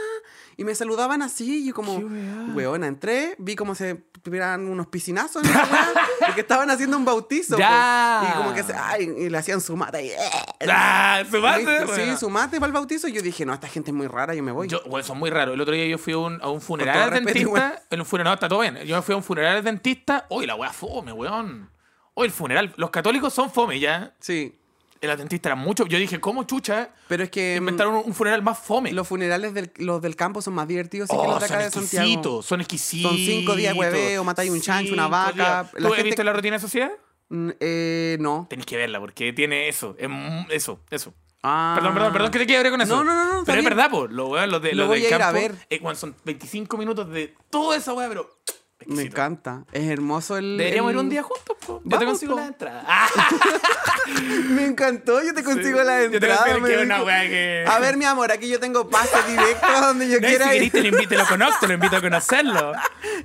[0.57, 1.98] Y me saludaban así, y yo como,
[2.55, 5.68] weona, entré, vi como se tuvieran unos piscinazos en la
[6.30, 7.59] y que estaban haciendo un bautizo.
[7.59, 8.20] Ya.
[8.22, 8.28] po.
[8.28, 10.07] Y como que se, ay, y le hacían su mate.
[10.07, 10.11] y,
[10.68, 11.22] ¡Ah!
[11.30, 11.80] ¿Su mate?
[11.80, 12.16] Sí, Bueno.
[12.16, 13.09] su mate para el bautizo.
[13.09, 14.68] Y yo dije, no, esta gente es muy rara, yo me voy.
[14.68, 15.55] Yo, bueno, son muy raros.
[15.55, 17.82] El otro día yo fui a un, a un funeral respeto, dentista.
[17.90, 18.76] En un funeral, no, está todo bien.
[18.86, 20.26] Yo me fui a un funeral al dentista.
[20.30, 21.70] Uy, la weá fome, weón.
[22.14, 22.72] Hoy el funeral.
[22.76, 24.14] Los católicos son fome ya.
[24.20, 24.59] Sí,
[25.12, 25.86] El dentista era mucho.
[25.86, 26.90] Yo dije, ¿cómo chucha?
[27.09, 28.92] pero es que mm, Inventaron un, un funeral más fome.
[28.92, 31.64] los funerales del, los del campo son más divertidos que Oh, los de acá son
[31.64, 32.05] de Santiago.
[32.07, 33.11] exquisitos, son exquisitos.
[33.11, 35.70] Son cinco días hueveo, matáis un chancho, una vaca.
[35.74, 36.90] La ¿Tú has gente- visto la rutina de sociedad?
[37.28, 38.46] Mm, Eh, no.
[38.50, 39.96] Tenéis que verla porque tiene eso.
[40.50, 41.14] Eso, eso.
[41.46, 41.74] Ah.
[41.76, 42.96] Perdón, perdón, perdón que te quiebre con eso.
[42.96, 43.76] No, no, no, Pero es bien.
[43.76, 44.07] verdad, po.
[44.07, 45.40] Los, los, de, Lo los voy del a ir a campo.
[45.40, 45.55] ver.
[45.68, 48.30] eh, weón, son 25 minutos de toda esa weá, pero.
[48.87, 49.64] Me encanta.
[49.72, 50.59] Es hermoso el.
[50.59, 51.81] Deberíamos el- ir un día juntos, po.
[51.85, 52.41] Yo te consigo po.
[52.41, 52.85] la entrada.
[54.51, 56.53] Me encantó, yo te consigo la Yo te entrada.
[56.59, 60.09] consigo una wea que- A ver, mi amor, aquí yo tengo pase directo a donde
[60.09, 62.72] yo No, y si quiera querés te lo invito, lo conozco, lo invito a conocerlo.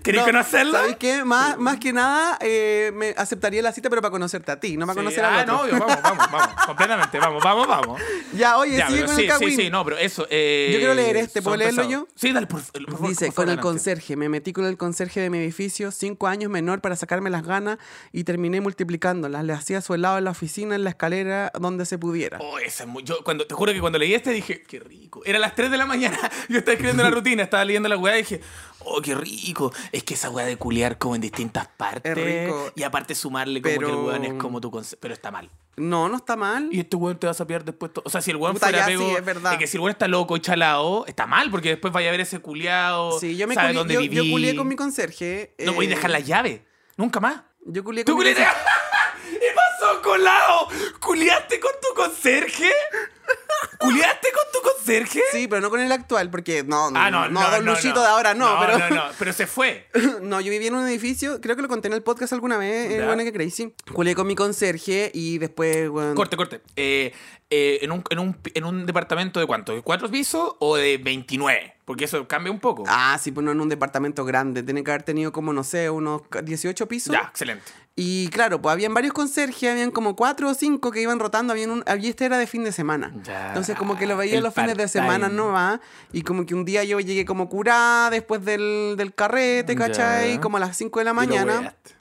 [0.04, 0.72] ¿Querés No, conocerlo?
[0.74, 1.26] ¿Sabes qué?
[1.26, 4.86] Más, más que nada, eh, me aceptaría la cita, pero para conocerte a ti, no
[4.86, 5.54] para Sí, conocer ah, al otro.
[5.56, 8.02] no, obvio, vamos, vamos, vamos, completamente, vamos, vamos, vamos.
[8.34, 10.26] Ya, oye, Ya, sigue con sí, el sí, sí, no, pero eso.
[10.30, 12.08] eh, Yo quiero leer este, ¿puedo leerlo yo?
[12.16, 14.78] Sí, dale, por, por favor, Dice, por favor, con el conserje, me metí con el
[14.78, 17.78] conserje de mi edificio, cinco años menor para sacarme las ganas
[18.12, 19.44] y terminé multiplicándolas.
[19.44, 22.38] Le hacía su helado en la oficina, en la escalera, donde se pudiera.
[22.42, 25.22] Oh, esa es muy- yo cuando, te juro que cuando leí este dije, qué rico.
[25.26, 26.18] Era las 3 de la mañana,
[26.50, 28.42] yo estaba escribiendo la rutina, estaba leyendo la weá y dije,
[28.86, 29.72] oh, qué rico.
[29.92, 32.18] Es que esa weá de culiar como en distintas partes.
[32.18, 32.72] Es rico.
[32.76, 35.50] Y aparte sumarle como que el Pero- weón es como tu conse- Pero está mal.
[35.78, 36.68] No, no está mal.
[36.72, 37.92] Y este weón te vas a pillar después.
[38.04, 39.08] O sea, si el weón Puta, fuera ya, pego.
[39.10, 39.58] sí, es verdad.
[39.58, 42.20] que si el weón está loco y chalado, está mal, porque después vaya a ver
[42.22, 43.18] ese culiado.
[43.20, 44.16] Sí, yo me sabe culié- dónde yo, viví.
[44.18, 45.56] yo culié con mi conserje.
[45.60, 46.66] No voy a eh, dejar la llave.
[46.98, 47.42] Nunca más.
[47.66, 48.44] Yo culié ¿Tú con mi culiaste?
[48.44, 49.40] conserje.
[49.40, 50.68] ¿Qué pasó, colado?
[51.00, 52.72] ¿Culiaste con tu conserje?
[53.80, 55.22] ¿Culiaste con tu conserje?
[55.32, 57.72] Sí, pero no con el actual, porque no, no, Ah, no, no, no, Don no,
[57.74, 58.02] Luchito no.
[58.02, 58.78] de ahora no, pero...
[58.78, 59.88] No, no, pero se fue.
[60.22, 62.90] No, yo vivía en un edificio, creo que lo conté en el podcast alguna vez,
[62.90, 62.98] Ya.
[62.98, 63.74] en Buena que Crazy.
[63.94, 66.62] Culié con mi conserje y después, bueno, Corte, corte.
[66.76, 67.14] Eh,
[67.50, 69.74] eh, en, un, en, un, en un departamento de cuánto?
[69.74, 71.76] ¿De cuatro pisos o de 29?
[71.86, 72.84] Porque eso cambia un poco.
[72.88, 74.62] Ah, sí, pues no en un departamento grande.
[74.62, 77.14] Tiene que haber tenido como, no sé, unos 18 pisos.
[77.14, 77.72] ya, excelente.
[77.96, 81.72] Y claro, pues habían varios conserjes, habían como cuatro o cinco que iban rotando, habían
[81.72, 83.12] un, había este era de fin de semana.
[83.24, 85.80] Ya, Entonces como que lo veía el los fines de semana, ¿no va?
[86.14, 90.36] Y como que un día yo llegué como curada después del, del carrete, ¿cachai?
[90.36, 90.42] Ya.
[90.42, 91.60] Como a las 5 de la Y mañana.
[91.60, 91.92] weaste.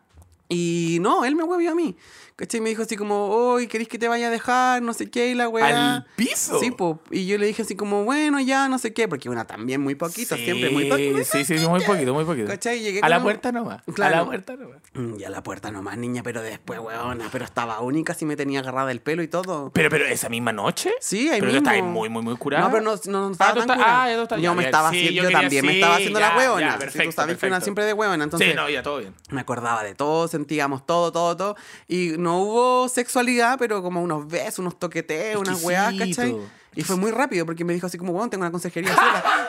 [0.48, 1.96] Y no, él me huevió a mí.
[2.38, 2.60] ¿Cachai?
[2.60, 4.80] Me dijo así como, hoy ¿queréis que te vaya a dejar?
[4.80, 5.94] No sé qué, y la weá.
[5.96, 6.60] ¿Al piso?
[6.60, 7.00] Sí, po.
[7.10, 9.96] Y yo le dije así como, bueno, ya, no sé qué, porque una también muy
[9.96, 11.18] poquito, Sí, siempre muy poquito.
[11.24, 12.46] Sí, sí, muy poquito, muy poquito.
[12.46, 12.78] ¿Cachai?
[12.78, 13.82] Llegué A la puerta nomás.
[13.88, 14.16] A Claro.
[14.18, 14.76] la puerta nomás.
[14.94, 18.36] Mm, Y a la puerta nomás, niña, pero después, weona, pero estaba única, sí me
[18.36, 19.72] tenía agarrada el pelo y todo.
[19.74, 20.92] Pero, pero esa misma noche.
[21.00, 21.68] Sí, ahí pero mismo.
[21.68, 22.62] estabas muy, muy, muy curada.
[22.66, 24.04] No, pero no, no, no estaba Ah, tan estás- curada.
[24.04, 26.78] ah, Yo me estaba sí, haciendo, yo también me estaba haciendo ya, la ya, Si
[26.78, 29.12] perfecto, tú sabes que una siempre de hueona, entonces sí, no, ya todo bien.
[29.30, 31.56] me acordaba de todo, sentíamos todo, todo, todo.
[31.88, 35.94] Y no hubo sexualidad, pero como unos besos, unos toqueteos, unas weas.
[35.94, 36.36] ¿cachai?
[36.74, 39.24] Y fue muy rápido porque me dijo así como, weón, tengo una consejería sola.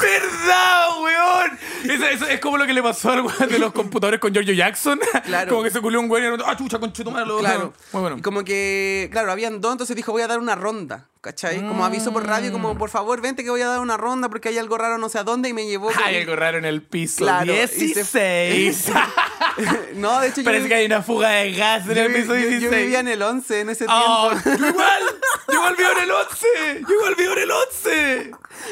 [0.00, 1.58] ¡Verdad, weón!
[1.84, 4.52] Eso, eso es como lo que le pasó al weón de los computadores con Giorgio
[4.54, 4.98] Jackson.
[5.26, 5.50] Claro.
[5.50, 7.38] Como que se culió un weón y otro, ¡ah, chucha, conchetumalo!
[7.38, 7.72] Claro.
[7.92, 8.16] Muy bueno.
[8.18, 11.58] Y como que, claro, habían dos, entonces dijo, voy a dar una ronda, ¿cachai?
[11.66, 12.52] Como aviso por radio, Mm.
[12.52, 15.08] como, por favor, vente que voy a dar una ronda porque hay algo raro no
[15.08, 15.90] sé a dónde y me llevó...
[16.04, 17.18] Hay algo raro en el piso.
[17.24, 18.86] Claro, y se- 16.
[19.94, 20.44] no, de hecho yo...
[20.44, 22.70] Parece que hay una fuga de gas en yo, el piso yo- yo 16.
[22.82, 24.50] vivía en el 11 en ese Oh, tiempo.
[24.60, 25.02] yo igual,
[25.48, 26.46] yo igual vivo en el 11,
[26.88, 28.30] yo igual vivo en el 11.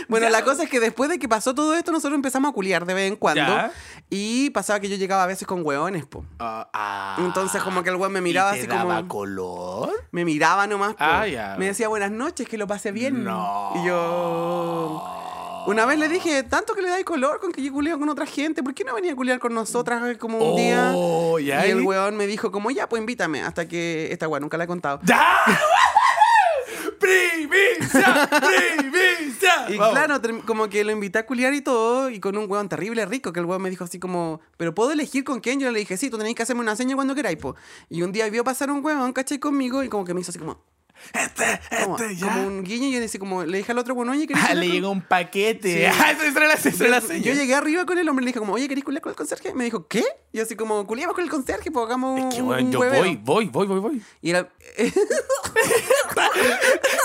[0.09, 0.31] Bueno, Ya.
[0.31, 2.95] la cosa es que después de que pasó todo esto, nosotros empezamos a culiar de
[2.95, 3.41] vez en cuando.
[3.43, 3.73] Ya.
[4.11, 6.25] Y pasaba que yo llegaba a veces con hueones, po.
[6.39, 7.17] Ah, ah.
[7.19, 8.89] Entonces como que el weón me miraba ¿Y te así como...
[8.91, 9.91] daba color?
[10.11, 10.97] Me miraba nomás, po.
[11.01, 11.57] Ah, ya.
[11.59, 13.25] Me decía buenas noches, que lo pase bien.
[13.25, 13.73] No.
[13.77, 15.21] Y yo...
[15.67, 18.27] Una vez le dije, tanto que le dais color con que yo culeo con otra
[18.27, 20.93] gente, ¿por qué no venía a culiar con nosotras como un día?
[20.95, 24.57] Oh, Y el weón me dijo como, ya, pues invítame, hasta que esta weón nunca
[24.59, 25.01] la he contado.
[25.05, 25.39] ¡Ya!
[26.99, 28.29] ¡Primicia!
[28.29, 29.51] ¡Primicia!
[29.69, 29.95] Y Vamos.
[29.95, 33.05] claro, term- como que lo invité a culiar y todo, y con un weón terrible
[33.07, 35.59] rico, que el weón me dijo así como, ¿pero puedo elegir con quién?
[35.61, 37.55] Yo le dije, sí, tú tenéis que hacerme una seña cuando queráis, po.
[37.89, 39.39] Y un día vio pasar un weón, ¿cachai?
[39.39, 40.63] Conmigo, y como que me hizo así como,
[41.13, 42.27] Este, como, este, ya.
[42.27, 44.43] como un guiño, y yo le dije como, le dije al otro weón, oye, ¿querés
[44.49, 45.91] Ah, le con-?" llegó un paquete.
[45.91, 46.01] Sí.
[46.03, 48.29] Ah, esa era la, esa era la Yo, llegué arriba con el hombre y le
[48.31, 49.53] dije como, oye, ¿querés culiar con el conserje?
[49.55, 50.05] Me dijo, ¿qué?
[50.33, 52.81] Y yo así como, culiamos con el conserje, pues hagamos Es que, weón, un yo
[52.81, 53.01] hueveo".
[53.03, 54.03] voy, voy, voy, voy, voy.
[54.23, 54.49] Y era...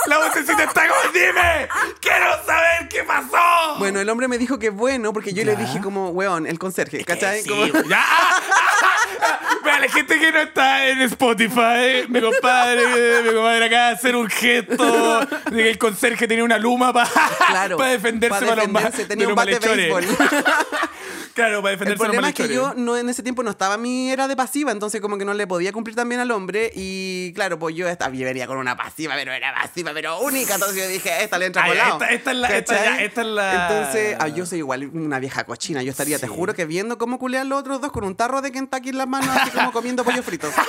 [0.06, 1.68] La vocecita está como, dime,
[2.00, 3.78] quiero saber qué pasó.
[3.78, 7.04] bueno, el hombre me dijo que bueno, porque yo le dije como, weón, el conserje,
[7.04, 7.42] ¿cachai?
[7.42, 8.04] Sí, Como- ya.
[9.62, 14.28] Para la gente que no está en Spotify, mi compadre, mi compadre acá hacer un
[14.28, 15.20] gesto
[15.50, 17.10] de que el conserje tenía una luma para
[17.48, 19.58] Claro, defenderse para para los, defenderse, de tenía los un bate.
[21.34, 23.50] Claro, para El defenderse de los problema es que yo no, en ese tiempo no
[23.50, 26.70] estaba mi era de pasiva, entonces como que no le podía cumplir también al hombre
[26.74, 30.54] y claro, pues yo estaba, yo venía con una pasiva, pero era pasiva, pero única,
[30.54, 31.94] entonces yo dije, esta le entra Ah, por ya, lado.
[32.00, 35.18] esta- esta es la- esta ya, esta es la- Entonces, ah, yo soy igual una
[35.18, 38.14] vieja cochina, yo estaría, te juro que viendo cómo culean los otros dos con un
[38.16, 40.48] tarro de Kentucky en las manos, así como comiendo pollo frito.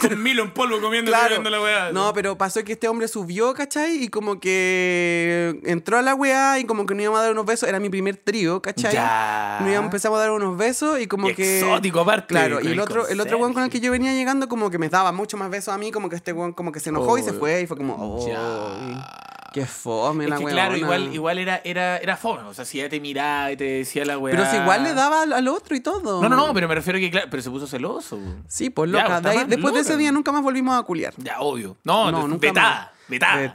[0.00, 1.24] Con Milo en polvo comiendo Claro.
[1.36, 1.90] comiendo la weá.
[1.92, 4.04] No, pero pasó que este hombre subió, ¿cachai?
[4.04, 7.46] Y como que entró a la weá y como que nos íbamos a dar unos
[7.46, 7.68] besos.
[7.68, 8.92] Era mi primer trío, ¿cachai?
[8.92, 9.58] Ya.
[9.76, 11.60] Nos empezamos a dar unos besos y como Y que...
[11.60, 14.12] exótico aparte, Claro, y el el otro, el otro weón con el que yo venía
[14.12, 16.72] llegando como que me daba mucho más besos a mí, como que este weón como
[16.72, 17.34] que se enojó y se Oh.
[17.34, 17.94] fue y fue como...
[17.98, 19.26] Oh, Ya.
[19.52, 20.60] Qué fome Es la que weona.
[20.62, 22.42] claro, igual, igual era, era, era fome.
[22.44, 24.36] O sea, si ella te miraba y te decía la weá.
[24.36, 26.22] Pero si igual le daba al, al otro y todo.
[26.22, 28.16] No, no, no, pero me refiero a que, claro, pero se puso celoso.
[28.46, 29.20] Sí, pues Ya, loca.
[29.20, 31.14] De ahí- después de ese día nunca más volvimos a culiar.
[31.16, 31.76] Ya, obvio.
[31.82, 32.70] No, No, no nunca vetada.
[32.70, 32.99] más.
[33.10, 33.50] De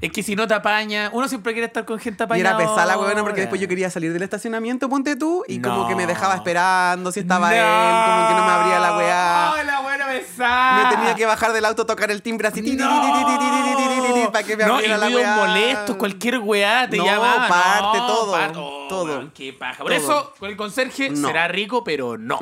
[0.00, 2.50] Es que si no te apaña, uno siempre quiere estar con gente apañada.
[2.50, 5.60] Y era pesada la huevona porque después yo quería salir del estacionamiento, ponte tú, y
[5.60, 9.64] como que me dejaba esperando si estaba él, como que no me abría la weá.
[9.64, 10.82] La buena pesada!
[10.90, 14.32] Me tenía que bajar del auto, tocar el timbre así, no.
[14.32, 15.86] para que me abriera no, y la weá.
[15.96, 17.04] cualquier weá te no.
[17.04, 18.32] Parte, no, todo.
[18.32, 19.18] Par todo.
[19.18, 19.82] Man, qué paja.
[19.82, 19.96] Por todo.
[19.96, 22.38] eso, con el conserje será rico, pero no.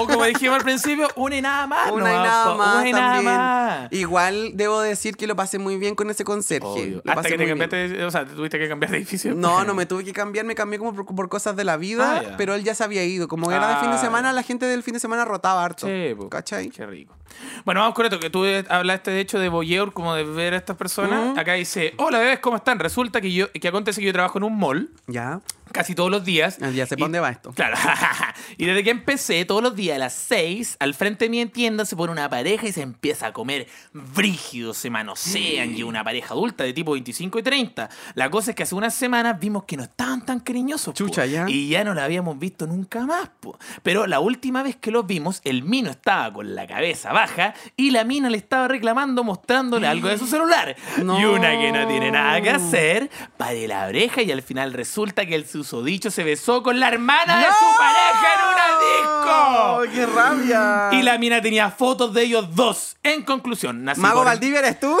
[0.00, 1.90] o como dijimos al principio, una y nada más.
[1.90, 2.76] Una y nada más.
[2.76, 3.92] Una y nada más.
[3.92, 6.96] Igual debo decir que lo pasé muy bien con ese conserje.
[6.98, 7.58] Hasta pasé que te bien.
[7.58, 9.34] cambiaste, o sea, te tuviste que cambiar de edificio.
[9.34, 12.22] No, no me tuve que cambiar, me cambié como por, por cosas de la vida,
[12.24, 13.28] Ah, pero él ya se había ido.
[13.28, 15.86] Como era de fin de Ah, semana, la gente del fin de semana rotaba harto.
[15.86, 16.28] Sí, po.
[16.28, 16.68] ¿Cachai?
[16.70, 17.14] Qué rico.
[17.64, 20.56] Bueno, vamos con esto, que tú hablaste de hecho de voyeur, como de ver a
[20.56, 21.36] estas personas.
[21.38, 22.78] Acá dice, hola bebés, ¿cómo están?
[22.78, 25.40] Resulta que yo, que acontece que yo trabajo en un mall Ya.
[25.72, 26.58] casi todos los días.
[26.60, 27.52] Ah, ya sé dónde va esto.
[27.52, 27.76] Claro.
[28.58, 31.84] y desde que empecé, todos los días a las 6, al frente de mi tienda
[31.84, 36.34] se pone una pareja y se empieza a comer brígidos, se manosean, y una pareja
[36.34, 37.88] adulta de tipo 25 y 30.
[38.14, 40.86] La cosa es que hace unas semanas vimos que no estaban tan cariñosos.
[40.92, 41.46] po, Chucha, ya.
[41.48, 43.30] Y ya no la habíamos visto nunca más.
[43.40, 43.58] po.
[43.82, 47.90] Pero la última vez que los vimos, el mino estaba con la cabeza baja y
[47.90, 50.74] la mina le estaba reclamando mostrándole algo de su celular.
[51.02, 51.20] No.
[51.20, 55.26] Y una que no tiene nada que hacer, pare la oreja y al final resulta
[55.26, 59.94] que el susodicho se besó con la hermana de su pareja en una disco.
[59.94, 60.88] ¡Qué rabia!
[60.92, 62.96] Y la mina tenía fotos de ellos dos.
[63.02, 64.98] En conclusión, nací ¿Mago por- Valdivia eres tú?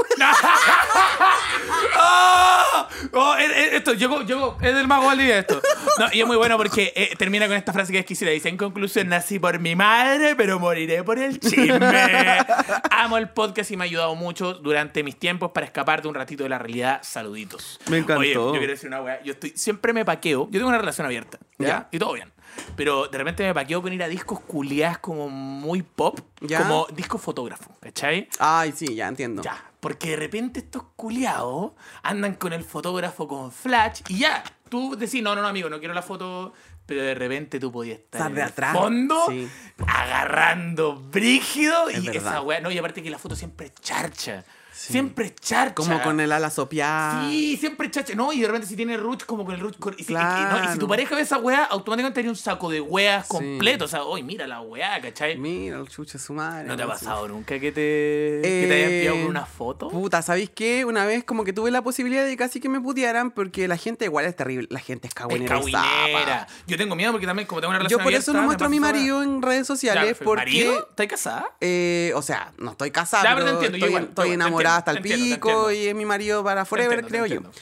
[2.02, 2.86] ¡Oh!
[3.12, 5.60] Oh, eh, eh, esto, llegó, llegó, es del mago Valdivia esto.
[5.98, 8.32] No, y es muy bueno porque eh, termina con esta frase que es quisiera.
[8.32, 11.78] Dice, en conclusión, nací por mi madre, pero moriré por el chisme.
[12.90, 16.14] Amo el podcast y me ha ayudado mucho durante mis tiempos para escapar de un
[16.14, 17.00] ratito de la realidad.
[17.02, 17.78] Saluditos.
[17.88, 18.20] Me encantó.
[18.20, 19.22] Oye, yo quiero decir una weá.
[19.22, 20.46] Yo estoy, siempre me paqueo.
[20.50, 21.38] Yo tengo una relación abierta.
[21.58, 21.68] ¿ya?
[21.68, 21.88] ¿Ya?
[21.90, 22.32] Y todo bien.
[22.76, 26.20] Pero de repente me paqueo con ir a discos culiadas como muy pop.
[26.40, 26.58] ¿Ya?
[26.62, 27.70] Como disco fotógrafo.
[27.80, 28.28] ¿Cachai?
[28.38, 29.42] Ay, sí, ya entiendo.
[29.42, 34.96] Ya, porque de repente estos culiados andan con el fotógrafo con flash y ya, tú
[34.96, 36.52] decís, no, no, no, amigo, no quiero la foto,
[36.90, 39.48] pero de repente tú podías estar Estar en de el atrás, fondo sí.
[39.86, 42.32] agarrando brígido Es y verdad.
[42.32, 44.44] esa weá, no, y aparte que la foto siempre es charcha,
[44.86, 45.74] siempre es charcha.
[45.74, 47.28] Como con el ala sopiada.
[47.28, 48.14] Sí, siempre es charcha.
[48.14, 49.76] No, y de repente si tiene ruch, como con el ruch.
[49.78, 50.78] con- y, si, y- y- no, y si Claro.
[50.78, 53.32] tu pareja ve esa weá, automáticamente tiene un saco de weas Sí.
[53.32, 53.84] completo.
[53.84, 55.36] O sea, uy, mira la weá, ¿cachai?
[55.38, 56.66] Mira, el chucha su madre.
[56.68, 56.90] ¿No te ha sí.
[56.92, 59.88] pasado nunca que te, que te hayan pillado Eh, con una foto?
[59.88, 60.84] Puta, ¿sabéis qué?
[60.84, 64.04] Una vez como que tuve la posibilidad de casi que me putearan porque la gente
[64.06, 64.66] igual es terrible.
[64.70, 65.60] La gente es Es cagüinera.
[65.62, 66.46] zapa.
[66.66, 68.70] Yo tengo miedo porque también, como tengo una Yo relación por eso no muestro a
[68.70, 70.40] mi marido en redes sociales Claro, porque...
[70.40, 70.86] ¿Marido?
[70.90, 71.46] ¿Estás casada?
[71.60, 74.34] Eh, o sea, no estoy casada, Ya, pero pero te entiendo, yo estoy, yo igual,
[74.34, 75.72] enamorada hasta el entiendo, entiendo, pico entiendo.
[75.72, 77.60] y es mi marido para forever, Te creo entiendo, yo.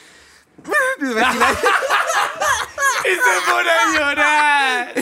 [3.05, 4.93] Y se pone a llorar.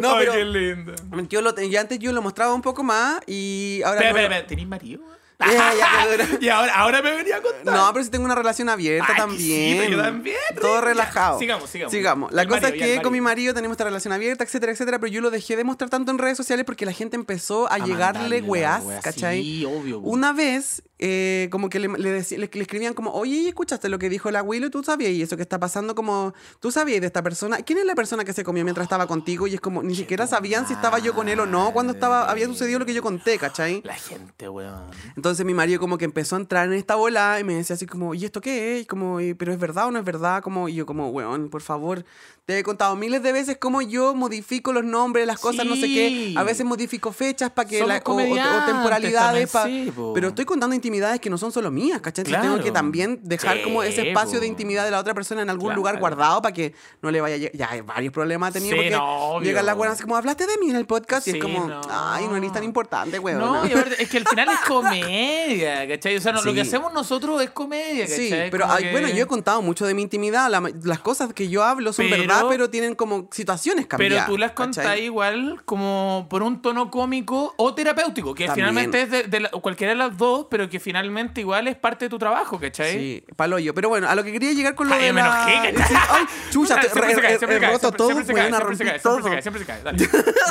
[0.00, 0.92] No, Ay, pero- qué lindo.
[1.28, 4.00] Yo lo, ya antes yo lo mostraba un poco más y ahora...
[4.00, 4.46] Espera, espera.
[4.46, 5.02] ¿Tenés marido?
[6.40, 7.74] Y ahora, ahora me venía a contar.
[7.74, 9.82] No, pero si tengo una relación abierta Ay, también.
[9.86, 11.38] sí, yo también, Todo relajado.
[11.38, 11.92] Sigamos, sigamos.
[11.92, 12.32] Sigamos.
[12.32, 13.52] La El cosa es que con mi marido.
[13.54, 16.36] tenemos esta relación abierta, etcétera, etcétera, pero yo lo dejé de mostrar tanto en redes
[16.36, 19.00] sociales porque la gente empezó a, A llegarle la weás, wea.
[19.00, 19.42] ¿cachai?
[19.42, 19.98] Sí, obvio.
[20.00, 23.98] Una vez, eh, como que le, le, deci- le- le escribían como, oye, ¿escuchaste lo
[23.98, 24.70] que dijo el abuelo?
[24.70, 25.12] ¿Tú sabías?
[25.12, 27.58] Y eso que está pasando como, ¿tú sabías de esta persona?
[27.58, 29.46] ¿Quién es la persona que se comió mientras estaba contigo?
[29.46, 32.30] Y es como, ni siquiera sabían si estaba yo con él o no cuando estaba,
[32.30, 33.82] había sucedido lo que yo conté, ¿cachai?
[33.84, 34.86] La gente, weón.
[35.26, 37.84] Entonces mi marido como que empezó a entrar en esta bola y me decía así
[37.84, 38.86] como, ¿y esto qué es?
[38.86, 40.40] Como, "¿Y- ¿pero es verdad o no es verdad?
[40.40, 42.04] Como, y yo como, weón, por favor,
[42.46, 45.88] te he contado miles de veces cómo yo modifico los nombres, las cosas, no sé
[45.88, 46.32] qué.
[46.36, 49.50] A veces modifico fechas para que la, o- o, temporalidades.
[49.50, 52.24] pa- sí, pero estoy contando intimidades que no son solo mías, ¿cachai?
[52.24, 55.42] Entonces tengo que también dejar Sí, como ese espacio de intimidad de la otra persona
[55.42, 55.76] en algún Claro.
[55.76, 56.72] lugar guardado para que
[57.02, 57.56] no le vaya a llegar.
[57.56, 60.76] Ya hay varios problemas tenido porque no, llegan las buenas como, hablaste de mí en
[60.76, 61.80] el podcast y es como, no.
[61.90, 63.40] ay, no eres tan importante, weón.
[63.40, 66.16] No, y aparte, es que al final es comedia, ¿cachai?
[66.16, 68.28] O sea, no, lo que hacemos nosotros es comedia, ¿cachai?
[68.28, 70.48] Sí, pero ay, que- bueno, yo he contado mucho de mi intimidad.
[70.48, 74.26] la las cosas que yo hablo son Pero- verdad, pero tienen como situaciones Pero cambiadas.
[74.26, 78.68] tú las contás igual como por un tono cómico o terapéutico, que También.
[78.68, 82.06] finalmente es de, de la- cualquiera de las dos, pero que finalmente igual es parte
[82.06, 82.92] de tu trabajo, ¿cachai?
[82.92, 83.74] Sí, palo yo.
[83.74, 85.50] Pero bueno, a lo que quería llegar con lo Ay, de me la...
[85.50, 85.96] enojé, ¿cachai?
[86.10, 88.64] Ay, chucha, te- Siempre se he- cae, se cae, roto todo, siempre se siempre se
[88.64, 89.30] rompí cae, siempre se todo.
[89.30, 89.98] cae, siempre se cae, dale.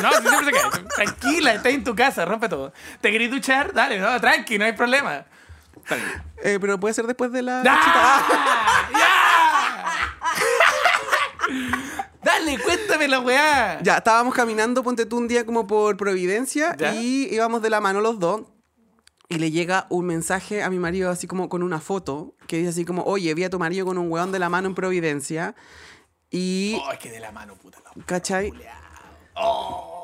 [0.02, 0.84] No, siempre se cae.
[0.96, 2.74] Tranquila, estás en tu casa, rompe todo.
[3.02, 3.74] ¿Te querés duchar?
[3.74, 5.26] Dale, no, tranqui, no hay problema.
[6.44, 7.62] Eh, pero puede ser después de la...
[7.68, 8.24] ¡Ah!
[12.24, 13.82] Dale, cuéntame la weá.
[13.84, 16.96] Ya, estábamos caminando, ponte tú un día como por Providencia Ya.
[16.96, 18.42] y íbamos de la mano los dos.
[19.28, 22.70] y le llega un mensaje a mi marido así como con una foto que dice
[22.70, 25.56] así como, oye, vi a tu marido con un weón de la mano en Providencia.
[26.30, 27.80] Y, Oh, es que de la mano, puta.
[27.96, 28.52] la ¿cachai?
[29.36, 29.95] Oh.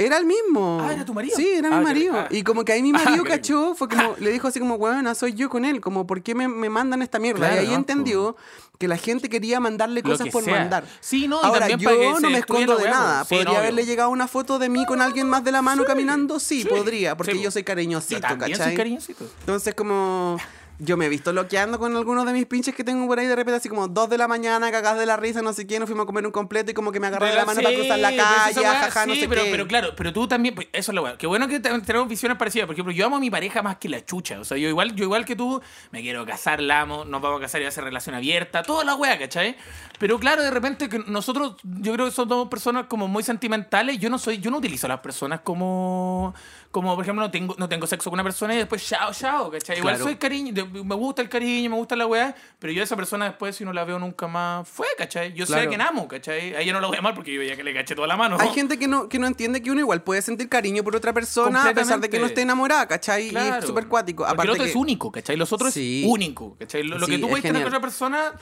[0.00, 0.78] Era el mismo.
[0.80, 1.36] Ah, ¿era tu marido?
[1.36, 2.14] Sí, era Ah, mi marido.
[2.16, 2.28] ah.
[2.30, 3.28] Y como que ahí mi Ah, marido ok.
[3.28, 6.34] cachó, fue como, le dijo así como, weón, soy yo con él, como, ¿por qué
[6.36, 7.40] me, me mandan esta mierda?
[7.48, 7.74] Claro, y ahí ¿no?
[7.74, 8.36] entendió
[8.78, 10.54] que la gente quería mandarle Lo cosas por sea.
[10.56, 10.84] mandar.
[11.00, 13.24] Sí, no, Ahora, yo para que no me escondo de nada.
[13.24, 13.90] Sí, ¿Podría no, haberle obvio.
[13.90, 16.38] llegado una foto de mí con alguien más de la mano caminando?
[16.38, 16.68] Sí, Sí.
[16.68, 18.68] podría, porque yo soy cariñosito, Yo también ¿cachai?
[18.68, 19.24] soy cariñosito.
[19.40, 20.36] Entonces, como
[20.78, 23.34] yo me he visto loqueando con algunos de mis pinches que tengo por ahí de
[23.36, 25.88] repente, así como dos de la mañana, cagadas de la risa, no sé qué, nos
[25.88, 27.98] fuimos a comer un completo y como que me agarré de la mano para cruzar
[27.98, 29.50] la calle, weá, jaja, no sí, sé pero, qué.
[29.50, 31.18] pero claro, pero tú también, pues, eso es lo bueno.
[31.18, 32.66] Qué bueno que te- tenemos visiones parecidas.
[32.66, 34.38] Por ejemplo, yo amo a mi pareja más que la chucha.
[34.40, 35.60] O sea, yo igual, yo igual que tú,
[35.90, 38.62] me quiero casar, la amo, nos vamos a casar y va a ser relación abierta,
[38.62, 39.56] toda la weá, ¿cachai?
[39.98, 43.98] Pero claro, de repente que nosotros, yo creo que somos personas como muy sentimentales.
[43.98, 46.34] Yo no soy, yo no utilizo a las personas como,
[46.70, 49.50] como por ejemplo, no tengo, no tengo sexo con una persona y después chao, chao,
[49.50, 49.78] ¿cachai?
[49.78, 50.04] Igual Claro.
[50.04, 53.24] soy cariño, me gusta el cariño, me gusta la weá, pero yo a esa persona
[53.26, 55.32] después, si no la veo nunca más, fue, ¿cachai?
[55.32, 55.70] Yo sé Claro.
[55.70, 56.54] que amo, ¿cachai?
[56.54, 58.16] A ella no la voy a amar porque yo ya que le caché toda la
[58.16, 58.36] mano.
[58.40, 61.12] Hay gente que no, que no entiende que uno igual puede sentir cariño por otra
[61.12, 63.28] persona a pesar de que no esté enamorada, ¿cachai?
[63.28, 63.56] Y Claro.
[63.60, 64.24] es súper cuático.
[64.24, 65.36] Aparte el otro que, es único, ¿cachai?
[65.36, 66.02] Los otros Sí.
[66.04, 66.82] es único, ¿cachai?
[66.82, 68.32] Lo, que tú es puedes tener con otra persona.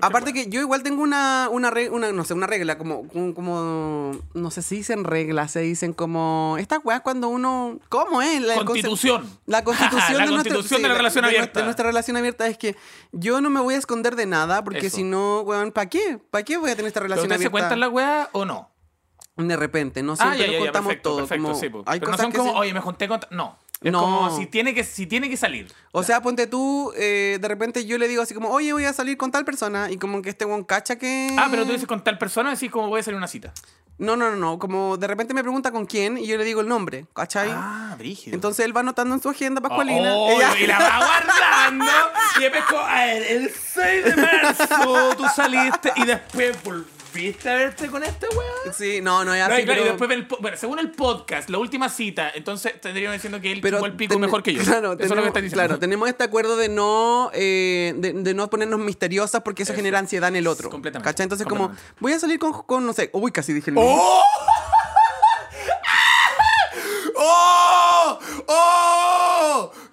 [0.00, 4.12] Aparte que yo igual tengo una, una, re- una, no sé, una regla, como, como,
[4.34, 8.40] no sé si dicen reglas, se dicen como, estas weas cuando uno, ¿cómo es?
[8.42, 9.24] La Constitución.
[9.46, 11.60] La constitución, La de, nuestra- constitución sí, de la relación de abierta.
[11.60, 12.76] de nuestra relación abierta es que
[13.12, 14.96] yo no me voy a esconder de nada, porque Eso.
[14.96, 16.18] si no, weón, ¿para qué?
[16.30, 17.50] ¿Para qué voy a tener esta ¿Pero relación se abierta?
[17.52, 18.70] cuentan la weá o no?
[19.36, 21.18] De repente, no Ah, siempre ya, nos ya, ya, contamos perfecto, todo.
[21.18, 21.66] perfecto, como sí.
[21.86, 23.20] hay Pero no cosas son que como, se- oye, me junté con...
[23.30, 23.58] No.
[23.84, 24.00] Es No.
[24.00, 25.70] como si tiene que, si tiene que salir.
[25.92, 28.92] O sea, ponte tú, eh, de repente yo le digo así como, oye, voy a
[28.92, 31.28] salir con tal persona, y como que este weón cacha que...
[31.38, 33.52] Ah, pero tú dices con tal persona, decís como voy a salir una cita.
[33.96, 36.62] No, no, no, no, como de repente me pregunta con quién, y yo le digo
[36.62, 37.48] el nombre, ¿cachai?
[37.52, 38.34] Ah, brígido.
[38.34, 40.14] Entonces él va anotando en su agenda, Pascualina.
[40.16, 41.84] Oh, ella- Y la va guardando.
[42.38, 47.54] y después, como, a ver, el 6 de marzo tú saliste y después volviste a
[47.54, 48.74] verte con este weón.
[48.76, 49.92] Sí, no, no es No, así, y, claro, y pero...
[49.92, 53.52] después ve el po- bueno, según el podcast, la última cita, entonces tendrían diciendo que
[53.52, 54.62] él pero chupó el pico ten- mejor que yo.
[54.64, 55.64] Claro, Eso es lo que estás diciendo.
[55.66, 59.78] claro, tenemos este acuerdo de no, eh, de, de no ponernos misteriosas porque eso, Eso.
[59.78, 60.70] genera ansiedad en el otro.
[60.70, 61.24] Completamente, ¿Cachai?
[61.24, 63.94] Entonces como, voy a salir con, con, no sé, uy, casi dije el nombre.
[63.96, 64.22] ¡Oh!
[67.16, 68.18] ¡Oh!
[68.48, 68.93] ¡Oh!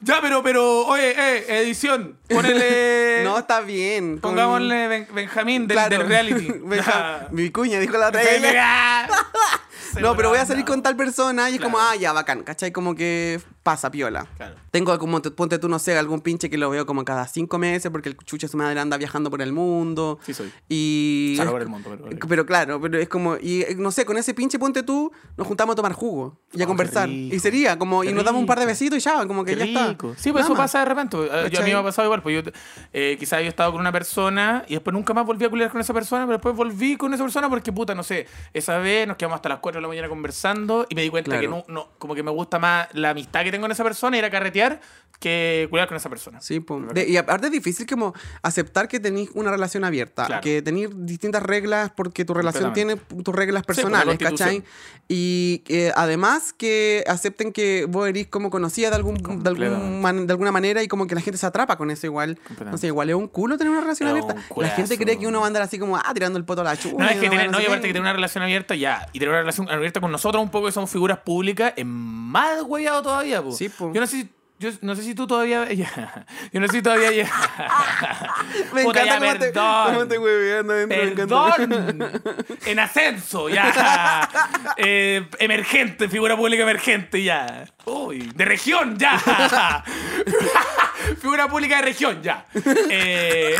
[0.03, 3.21] Ya, pero, pero, oye, eh, edición, ponele...
[3.23, 4.13] No, está bien.
[4.17, 5.97] con- Pongámosle Ben- Benjamín del, Claro.
[5.99, 6.53] del reality.
[7.31, 8.21] Mi cuña dijo la otra.
[9.99, 12.71] No, pero voy a salir con tal persona y es como, ah, ya, bacán, ¿cachai?
[12.71, 14.25] Como que pasa piola.
[14.37, 14.55] Claro.
[14.71, 17.57] Tengo como, te- ponte tú, no sé, algún pinche que lo veo como cada cinco
[17.57, 20.19] meses porque el chucha su madre anda viajando por el mundo.
[20.25, 20.51] Sí soy.
[20.69, 21.33] Y...
[21.33, 23.91] O sea, no por el mundo, pero- Pero claro, pero es como, y eh, no
[23.91, 27.09] sé, con ese pinche ponte tú, nos juntamos a tomar jugo y a Oh, conversar.
[27.09, 29.65] Y sería como, y nos damos un par de besitos y ya, como que ya
[29.65, 29.89] está.
[29.89, 30.57] Sí, pues Nada eso más.
[30.57, 31.17] pasa de repente.
[31.17, 32.21] Eh, yo- a mí me ha pasado igual.
[32.23, 32.51] Pues yo,
[32.93, 35.69] eh, quizás yo he estado con una persona y después nunca más volví a culiar
[35.69, 39.07] con esa persona, pero después volví con esa persona porque, puta, no sé, esa vez
[39.07, 41.63] nos quedamos hasta las 4 de la mañana conversando y me di cuenta que no,
[41.67, 44.29] no, como que me gusta más la amistad que tengo con esa persona, ir a
[44.29, 44.79] carretear,
[45.19, 46.41] que culiar con esa persona.
[46.41, 46.63] Sí.
[46.93, 50.41] De- y aparte es difícil como aceptar que tenéis una relación abierta, Claro.
[50.41, 54.17] que tenéis distintas reglas porque tu relación tiene tus reglas la personales.
[54.17, 54.63] ¿cachai?
[55.07, 55.61] Y
[55.95, 60.51] además que acepten que vos eres como conocida de, algún, de, algún man- de alguna
[60.51, 62.39] manera y como que la gente se atrapa con eso igual.
[62.65, 64.35] No sé, igual es un culo tener una relación abierta.
[64.57, 66.63] La gente cree que uno va a andar así como, ah, tirando el poto a
[66.63, 67.03] la chupa.
[67.03, 69.29] No, es que tener, no, y aparte que tener una relación abierta ya, y tener
[69.29, 73.41] una relación abierta con nosotros un poco que somos figuras públicas, es más hueveado todavía,
[73.41, 73.51] po.
[73.51, 73.91] Sí, po.
[73.93, 74.29] Yo no sé si.
[74.59, 75.67] Yo no sé si tú todavía.
[76.53, 77.11] yo no sé si todavía.
[78.73, 81.55] Me Puta, encanta ya, cómo te, cómo te encanta.
[81.57, 82.21] Perdón.
[82.67, 84.29] En ascenso, ya.
[84.77, 87.65] Eh, emergente, figura pública emergente, ya.
[87.85, 89.83] Uy, de región, ya.
[91.19, 92.45] figura pública de región, ya.
[92.87, 93.55] Eh,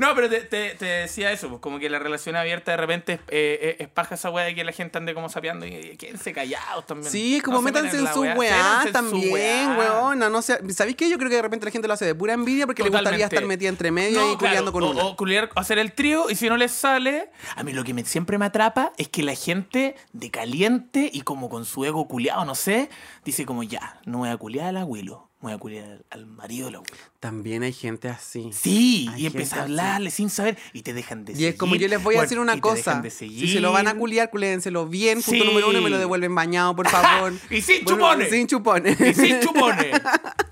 [0.00, 3.12] No, pero te, te- te decía eso, pues como que la relación abierta de repente
[3.14, 6.32] es, eh, es paja esa weá de que la gente ande como sapeando y quédense
[6.32, 7.10] callados también.
[7.12, 10.28] Sí, es como No se métanse en su weá también, weona.
[10.28, 11.08] No sé, ¿Sabéis qué?
[11.10, 13.10] Yo creo que de repente la gente lo hace de pura envidia porque le gustaría
[13.26, 13.36] Totalmente.
[13.36, 15.04] estar metida entre medio No, y culiando claro, con o, una.
[15.04, 17.30] O culiar- hacer el trío y si no les sale.
[17.56, 21.20] A mí lo que me, siempre me atrapa es que la gente de caliente y
[21.22, 22.88] como con su ego culiado, no sé,
[23.24, 26.66] dice como ya, no voy a culiar al abuelo, voy a culiar al, al marido
[26.66, 26.94] del abuelo.
[27.18, 28.50] También hay gente así.
[28.52, 29.70] Sí, Hay y empieza a así.
[29.70, 31.48] hablarle sin saber y te dejan de Y seguir.
[31.50, 33.00] es como yo les voy a Bueno, decir y una cosa.
[33.00, 35.22] de Si se lo van a culiar, culédenselo bien.
[35.22, 35.46] Punto Sí.
[35.48, 37.32] número uno, me lo devuelven bañado, por favor.
[37.50, 38.30] Y sin Bueno, chupones.
[38.30, 39.00] Sin chupones.
[39.00, 40.00] Y sin chupones.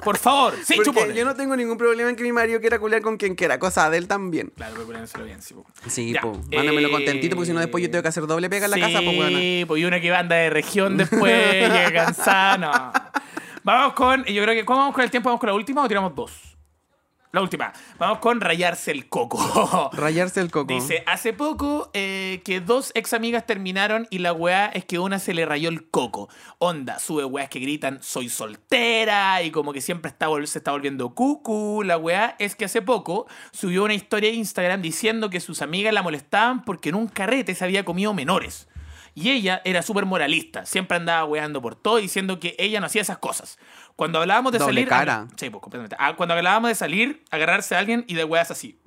[0.05, 1.17] Por favor, sin Porque chupones.
[1.17, 3.59] yo no tengo ningún problema en que mi marido quiera culiar con quien quiera.
[3.59, 4.53] Cosa de él también.
[4.57, 5.55] Claro, pero culénselo bien, sí.
[5.55, 5.65] po.
[5.87, 6.33] Sí, Ya, po.
[6.55, 8.79] Mándamelo eh, contentito porque si no después yo tengo que hacer doble pega en la
[8.81, 9.39] casa, bueno.
[9.39, 12.93] Sí, pues y una que anda de región después, llega cansada, no.
[13.69, 15.29] Vamos con, yo creo que, ¿cómo vamos con el tiempo?
[15.29, 16.57] ¿Vamos con la última o tiramos dos?
[17.33, 17.71] La última.
[17.99, 19.91] Vamos con rayarse el coco.
[19.93, 20.73] Rayarse el coco.
[20.73, 25.19] Dice, hace poco eh, que dos ex amigas terminaron y la weá es que una
[25.19, 26.31] se le rayó el coco.
[26.57, 31.15] Onda, sube weas que gritan, soy soltera y como que siempre está, se está volviendo
[31.15, 31.83] cucu.
[31.85, 35.93] La weá es que hace poco subió una historia de Instagram diciendo que sus amigas
[35.93, 38.67] la molestaban porque en un carrete se había comido menores.
[39.21, 43.03] Y ella era súper moralista, siempre andaba weando por todo diciendo que ella no hacía
[43.03, 43.59] esas cosas.
[43.97, 44.89] Cuando hablábamos de Doble salir...
[44.89, 45.27] cara.
[45.35, 45.97] Sí, pues, completamente.
[45.99, 48.79] Ah, cuando hablábamos de salir, agarrarse a alguien y de weas así.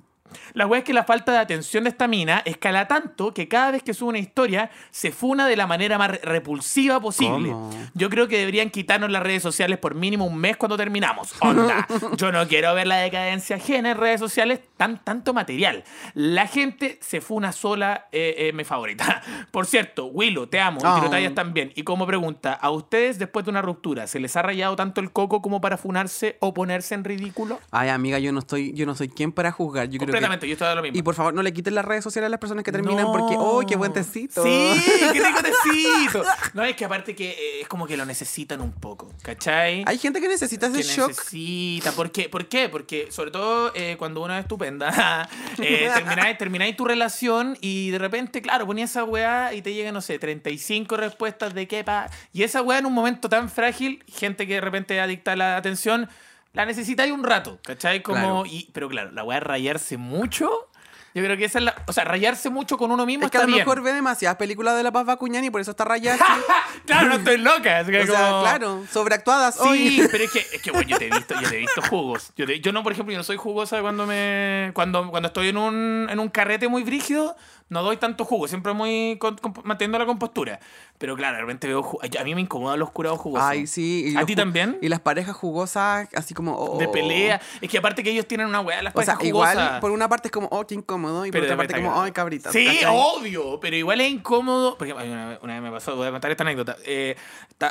[0.54, 3.70] La wea es que la falta de atención de esta mina escala tanto que cada
[3.72, 7.50] vez que sube una historia se funa de la manera más re- repulsiva posible.
[7.50, 7.70] ¿Cómo?
[7.94, 11.34] Yo creo que deberían quitarnos las redes sociales por mínimo un mes cuando terminamos.
[11.40, 11.86] Onda.
[12.16, 15.84] Yo no quiero ver la decadencia ajena en redes sociales, tan, tanto material.
[16.14, 19.22] La gente se funa sola, eh, eh, mi favorita.
[19.50, 20.80] Por cierto, Willow, te amo.
[20.82, 20.96] Y Oh.
[20.96, 21.72] Tirotallas también.
[21.74, 25.10] Y como pregunta, ¿a ustedes después de una ruptura se les ha rayado tanto el
[25.12, 27.58] coco como para funarse o ponerse en ridículo?
[27.70, 29.88] Ay, amiga, yo no estoy, yo no soy quien para juzgar.
[29.88, 30.98] Yo creo que Completamente, yo estoy de lo mismo.
[30.98, 33.34] Y por favor, no le quiten las redes sociales a las personas que terminan porque,
[33.34, 33.40] No.
[33.42, 34.42] ¡oh, qué buen tecito!
[34.42, 34.72] Sí,
[35.12, 36.24] qué rico tecito.
[36.54, 39.84] No, es que aparte que eh, es como que lo necesitan un poco, ¿cachai?
[39.86, 41.08] Hay gente que necesita ese que shock.
[41.08, 41.92] necesita.
[41.92, 42.28] ¿Por qué?
[42.28, 42.68] ¿Por qué?
[42.68, 47.98] Porque sobre todo eh, cuando uno es estupenda, eh, termináis, termináis tu relación y de
[47.98, 52.08] repente, claro, ponías esa weá y te llegan, no sé, 35 respuestas de qué pa...
[52.32, 55.56] Y esa weá en un momento tan frágil, gente que de repente adicta a la
[55.56, 56.08] atención,
[56.52, 58.02] la necesitáis un rato, ¿cachai?
[58.02, 58.42] Como, Claro.
[58.46, 60.68] y, pero claro, la weá rayarse mucho.
[61.14, 61.74] Yo creo que esa es la...
[61.86, 63.66] O sea, rayarse mucho con uno mismo Es que a está lo bien.
[63.66, 66.16] mejor ve demasiadas películas de La Paz Bacuñán y por eso está rayada.
[66.86, 67.80] claro, no estoy loca.
[67.80, 69.60] es que o sea, como- claro, sobreactuadas Sí,
[70.00, 70.08] hoy.
[70.10, 72.32] pero es que, es que bueno, yo te he visto, yo te he visto jugos.
[72.34, 74.70] Yo, te- yo no, por ejemplo, yo no soy jugosa cuando me.
[74.72, 77.36] Cuando, cuando estoy en un, en un carrete muy brígido,
[77.72, 80.60] no doy tanto jugo, siempre muy con- con- manteniendo la compostura.
[80.98, 83.48] Pero claro, de repente veo A mí me incomodan los curados jugosos.
[83.48, 84.14] Ay, sí.
[84.16, 84.78] ¿A ti también?
[84.80, 86.54] Y las parejas jugosas, así como.
[86.56, 86.78] oh.
[86.78, 87.40] De pelea.
[87.60, 89.80] Es que aparte que ellos tienen una weá, las O sea, parejas igual, jugosas.
[89.80, 91.26] por una parte es como, oh, qué incómodo.
[91.26, 92.52] Y por Pero otra parte como, ay, cabrita.
[92.52, 92.84] Sí, ¿cachai?
[92.94, 94.78] obvio, pero igual es incómodo.
[94.78, 96.76] Porque una, una vez me pasó, voy a contar esta anécdota.
[96.84, 97.16] Eh,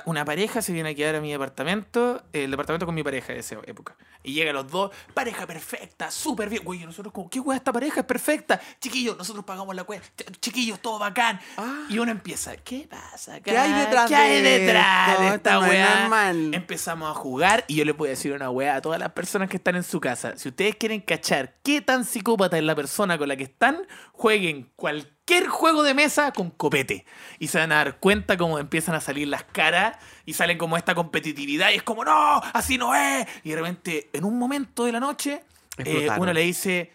[0.05, 3.39] una pareja se viene a quedar a mi departamento, el departamento con mi pareja de
[3.39, 3.95] esa época.
[4.23, 6.63] Y llegan los dos, pareja perfecta, súper bien.
[6.63, 8.01] Güey, nosotros como, ¿qué weá esta pareja?
[8.01, 8.59] Es perfecta.
[8.79, 9.90] Chiquillos, nosotros pagamos la cuenta.
[9.99, 11.39] Ch- Chiquillos, todo bacán.
[11.57, 11.85] Ah.
[11.89, 13.43] Y uno empieza, ¿qué pasa acá?
[13.51, 15.99] ¿Qué hay detrás ¿Qué hay de detrás de esta weá?
[16.01, 16.53] normal.
[16.53, 19.49] Empezamos a jugar y yo les voy a decir una weá a todas las personas
[19.49, 20.37] que están en su casa.
[20.37, 24.71] Si ustedes quieren cachar qué tan psicópata es la persona con la que están, jueguen
[24.75, 27.05] cualquier juego de mesa con copete.
[27.39, 30.77] Y se van a dar cuenta cómo empiezan a salir las caras y salen como
[30.77, 33.25] esta competitividad y es como, no, así no es.
[33.43, 35.43] Y de repente, en un momento de la noche,
[35.77, 36.91] eh, uno le dice,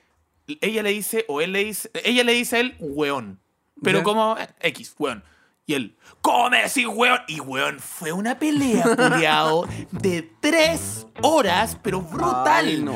[0.61, 3.41] ella le dice, o él le dice, ella le dice a él, weón.
[3.83, 4.05] Pero Ya.
[4.05, 5.23] como eh, X, weón.
[5.69, 7.19] Y él, ¿cómo me decís, weón?
[7.27, 12.67] Y weón, fue una pelea, culiao, de tres horas, pero brutal.
[12.69, 12.95] Ay, no.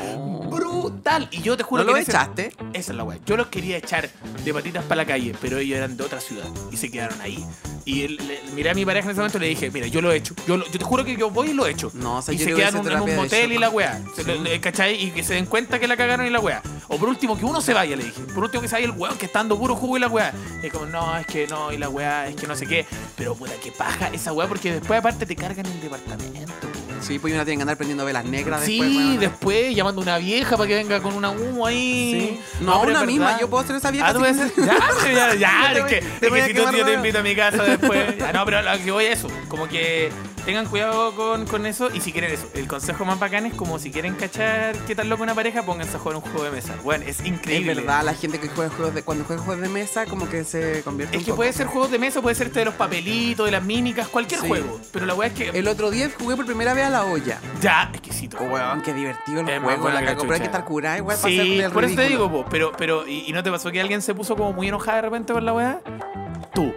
[0.49, 1.27] Brutal.
[1.31, 2.53] Y yo te juro ¿No que lo ese- echaste?
[2.73, 3.19] Esa es la weá.
[3.25, 6.45] Yo los quería echar de patitas para la calle, pero ellos eran de otra ciudad
[6.71, 7.45] y se quedaron ahí.
[7.83, 10.01] Y él- le- miré a mi pareja en ese momento y le dije, mira, yo
[10.01, 10.33] lo he hecho.
[10.47, 11.91] Yo, lo- yo te juro que yo voy y lo he hecho.
[11.93, 13.69] No, o sea, y yo se creo que quedan esa en un- motel y la
[13.69, 13.99] weá.
[14.25, 14.95] Le- ¿Cachai?
[15.03, 16.61] Y que se den cuenta que la cagaron y la weá.
[16.87, 18.21] O por último, que uno se vaya, le dije.
[18.33, 20.33] Por último, que se vaya el weón que está dando puro jugo y la weá.
[20.61, 22.85] Y como, no, es que no, y la weá, es que no sé qué.
[23.15, 26.67] Pero puta, que paja esa weá, porque después aparte te cargan el departamento.
[27.01, 29.19] Sí, pues uno tiene que andar prendiendo velas negras Sí, después.
[29.19, 32.39] después llamando a una vieja para que venga con una humo ahí.
[32.59, 32.63] Sí.
[32.63, 34.07] No, pero una misma, yo puedo ser esa vieja.
[34.07, 34.51] Ah, tú ser.
[34.61, 38.17] Ya, ya, ya, es que, es que si tú, te invito a mi casa después.
[38.17, 39.27] Ya, no, pero lo que voy a eso.
[39.47, 40.11] Como que
[40.41, 41.89] tengan cuidado con, con eso.
[41.93, 45.09] Y si quieren eso, el consejo más bacán es como si quieren cachar qué tal
[45.09, 46.73] loco una pareja, pónganse a jugar un juego de mesa.
[46.83, 47.73] Bueno, es Es increíble.
[47.75, 50.81] verdad, la gente que juega juegos de, cuando juega juegos de mesa, como que se
[50.83, 51.37] convierte Es que poco.
[51.37, 54.41] puede ser juegos de mesa, puede ser este de los papelitos, de las mímicas, cualquier
[54.41, 54.47] Sí.
[54.47, 54.79] juego.
[54.91, 55.49] Pero la weá es que.
[55.49, 57.39] El otro día jugué por primera vez a la olla.
[57.61, 58.37] Ya, exquisito.
[58.39, 60.65] Oh, weón, qué divertido el Es más juego, bueno la cagó, pero hay que estar
[60.65, 63.43] curada igual para Sí, el por eso te digo, po, pero, pero, ¿y, y no
[63.43, 65.81] te pasó que alguien se puso como muy enojada de repente por la weá?
[66.53, 66.73] Tú,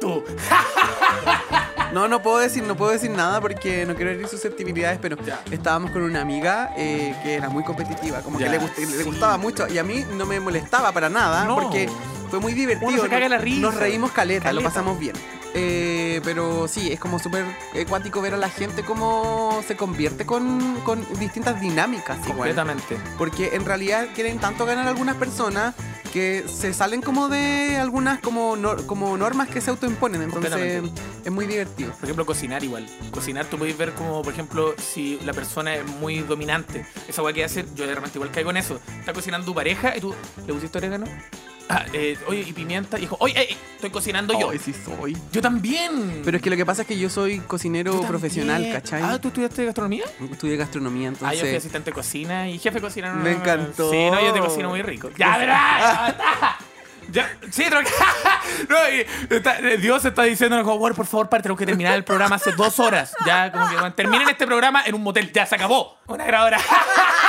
[0.00, 0.22] tú.
[1.92, 5.40] No, no puedo decir, no puedo decir nada porque no quiero herir susceptibilidades, pero Ya.
[5.50, 9.04] estábamos con una amiga eh, que era muy competitiva, como Ya, que le, gust- le
[9.04, 11.56] gustaba mucho y a mí no me molestaba para nada No.
[11.56, 11.88] porque
[12.28, 12.90] fue muy divertido.
[12.90, 13.60] Uno se caga la risa.
[13.60, 15.14] Nos reímos caleta, lo pasamos bien.
[15.54, 17.44] Eh, pero sí, es como súper
[17.80, 22.18] acuático ver a la gente cómo se convierte con, con distintas dinámicas.
[22.18, 22.36] igual.
[22.54, 22.96] Completamente.
[23.16, 25.74] Porque en realidad quieren tanto ganar algunas personas
[26.12, 30.22] que se salen como de algunas como, nor- como normas que se autoimponen.
[30.22, 30.82] Entonces
[31.24, 31.92] es muy divertido.
[31.92, 32.86] Por ejemplo, cocinar igual.
[33.10, 36.86] Cocinar tú puedes ver como, por ejemplo, si la persona es muy dominante.
[37.08, 38.80] Esa weá que hace, yo de repente igual caigo en eso.
[39.00, 40.14] Está cocinando tu pareja y tú,
[40.46, 41.06] ¿le pusiste orégano?
[41.68, 42.96] Ah, eh, oye, y pimienta.
[42.98, 44.50] Y dijo, oye, eh, estoy cocinando yo.
[44.50, 45.16] Ay, sí soy.
[45.32, 46.22] Yo también.
[46.24, 48.68] Pero es que lo que pasa es que yo soy cocinero Yo profesional.
[48.72, 49.02] ¿cachai?
[49.02, 50.04] Ah, ¿tú estudiaste gastronomía?
[50.30, 51.56] Estudié gastronomía, Ah, yo fui entonces...
[51.58, 53.12] asistente de cocina y jefe de cocina.
[53.12, 53.90] no, Me encantó.
[53.90, 55.10] Sí, no, yo te cocino muy rico.
[55.16, 56.14] Ya, verás.
[57.10, 57.64] Ya, sí.
[58.68, 62.36] No, y está- eh, Dios está diciendo, por favor, padre, tenemos que terminar el programa
[62.36, 63.14] hace dos horas.
[63.24, 65.32] Ya, como que terminen este programa en un motel.
[65.32, 65.96] Ya, se acabó.
[66.06, 66.58] Una grabadora.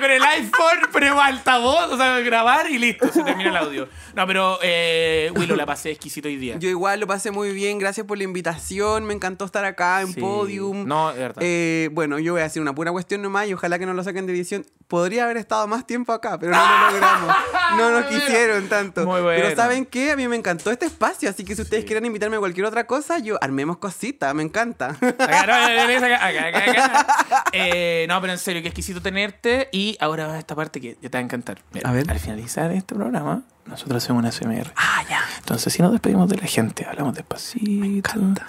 [0.00, 3.88] Con el iPhone ponemos altavoz, o sea, grabar y listo, se termina el audio.
[4.14, 6.56] No, pero, eh, Willow, la pasé exquisito hoy día.
[6.58, 10.12] Yo igual lo pasé muy bien, gracias por la invitación, me encantó estar acá en
[10.12, 10.20] Sí.
[10.20, 10.86] Podium.
[10.86, 11.42] No, es verdad.
[11.44, 14.04] Eh, bueno, yo voy a hacer una pura cuestión nomás y ojalá que no lo
[14.04, 14.64] saquen de edición.
[14.88, 17.36] Podría haber estado más tiempo acá, pero no lo logramos.
[17.78, 19.04] No nos quisieron tanto.
[19.04, 19.42] Muy bueno.
[19.42, 20.12] Pero ¿saben qué?
[20.12, 22.86] A mí me encantó este espacio, así que si ustedes quieren invitarme a cualquier otra
[22.86, 24.90] cosa, yo armemos cositas, me encanta.
[24.90, 27.44] Acá, no, acá, acá, acá, acá.
[27.52, 29.70] Eh, no, pero en serio, qué exquisito tenerte.
[29.74, 31.60] Y ahora va esta parte que ya te va a encantar.
[31.72, 32.08] Mira, A ver.
[32.10, 34.72] Al finalizar este programa, nosotros hacemos una SMR.
[34.76, 35.20] ah, ya.
[35.38, 37.64] Entonces, si nos despedimos de la gente, hablamos despacito.
[37.80, 38.46] Me encanta.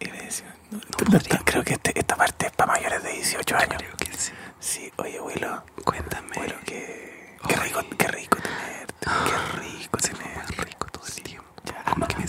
[0.00, 3.10] Y le decimos, no, no, no, creo que este- esta parte es para mayores de
[3.12, 3.76] 18 años.
[3.78, 4.32] Creo que sí.
[4.60, 5.64] Sí, oye, abuelo.
[5.84, 6.28] Cuéntame.
[6.36, 8.94] Abuelo, qué, qué rico, qué rico tenerte.
[9.00, 10.62] Qué rico Se tenerte.
[10.62, 11.46] rico todo el tiempo.
[11.90, 12.26] Como que me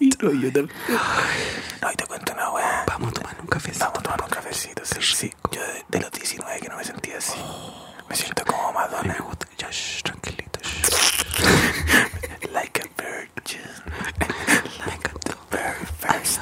[0.00, 0.70] no, yo también.
[1.82, 2.84] No, y te cuento una weá.
[2.86, 3.84] Vamos a tomar un cafecito.
[3.84, 5.32] Vamos a tomar un cafecito, sí, sí.
[5.50, 7.38] Yo de, de los 19 que no me sentía así.
[8.08, 9.14] Me siento como Madonna.
[9.14, 9.46] Me gusta.
[9.58, 10.60] Ya, shh, tranquilito.
[10.62, 10.84] shh.
[12.52, 13.60] Like a virgin.
[14.94, 15.34] Encantó.
[15.50, 16.40] Very first.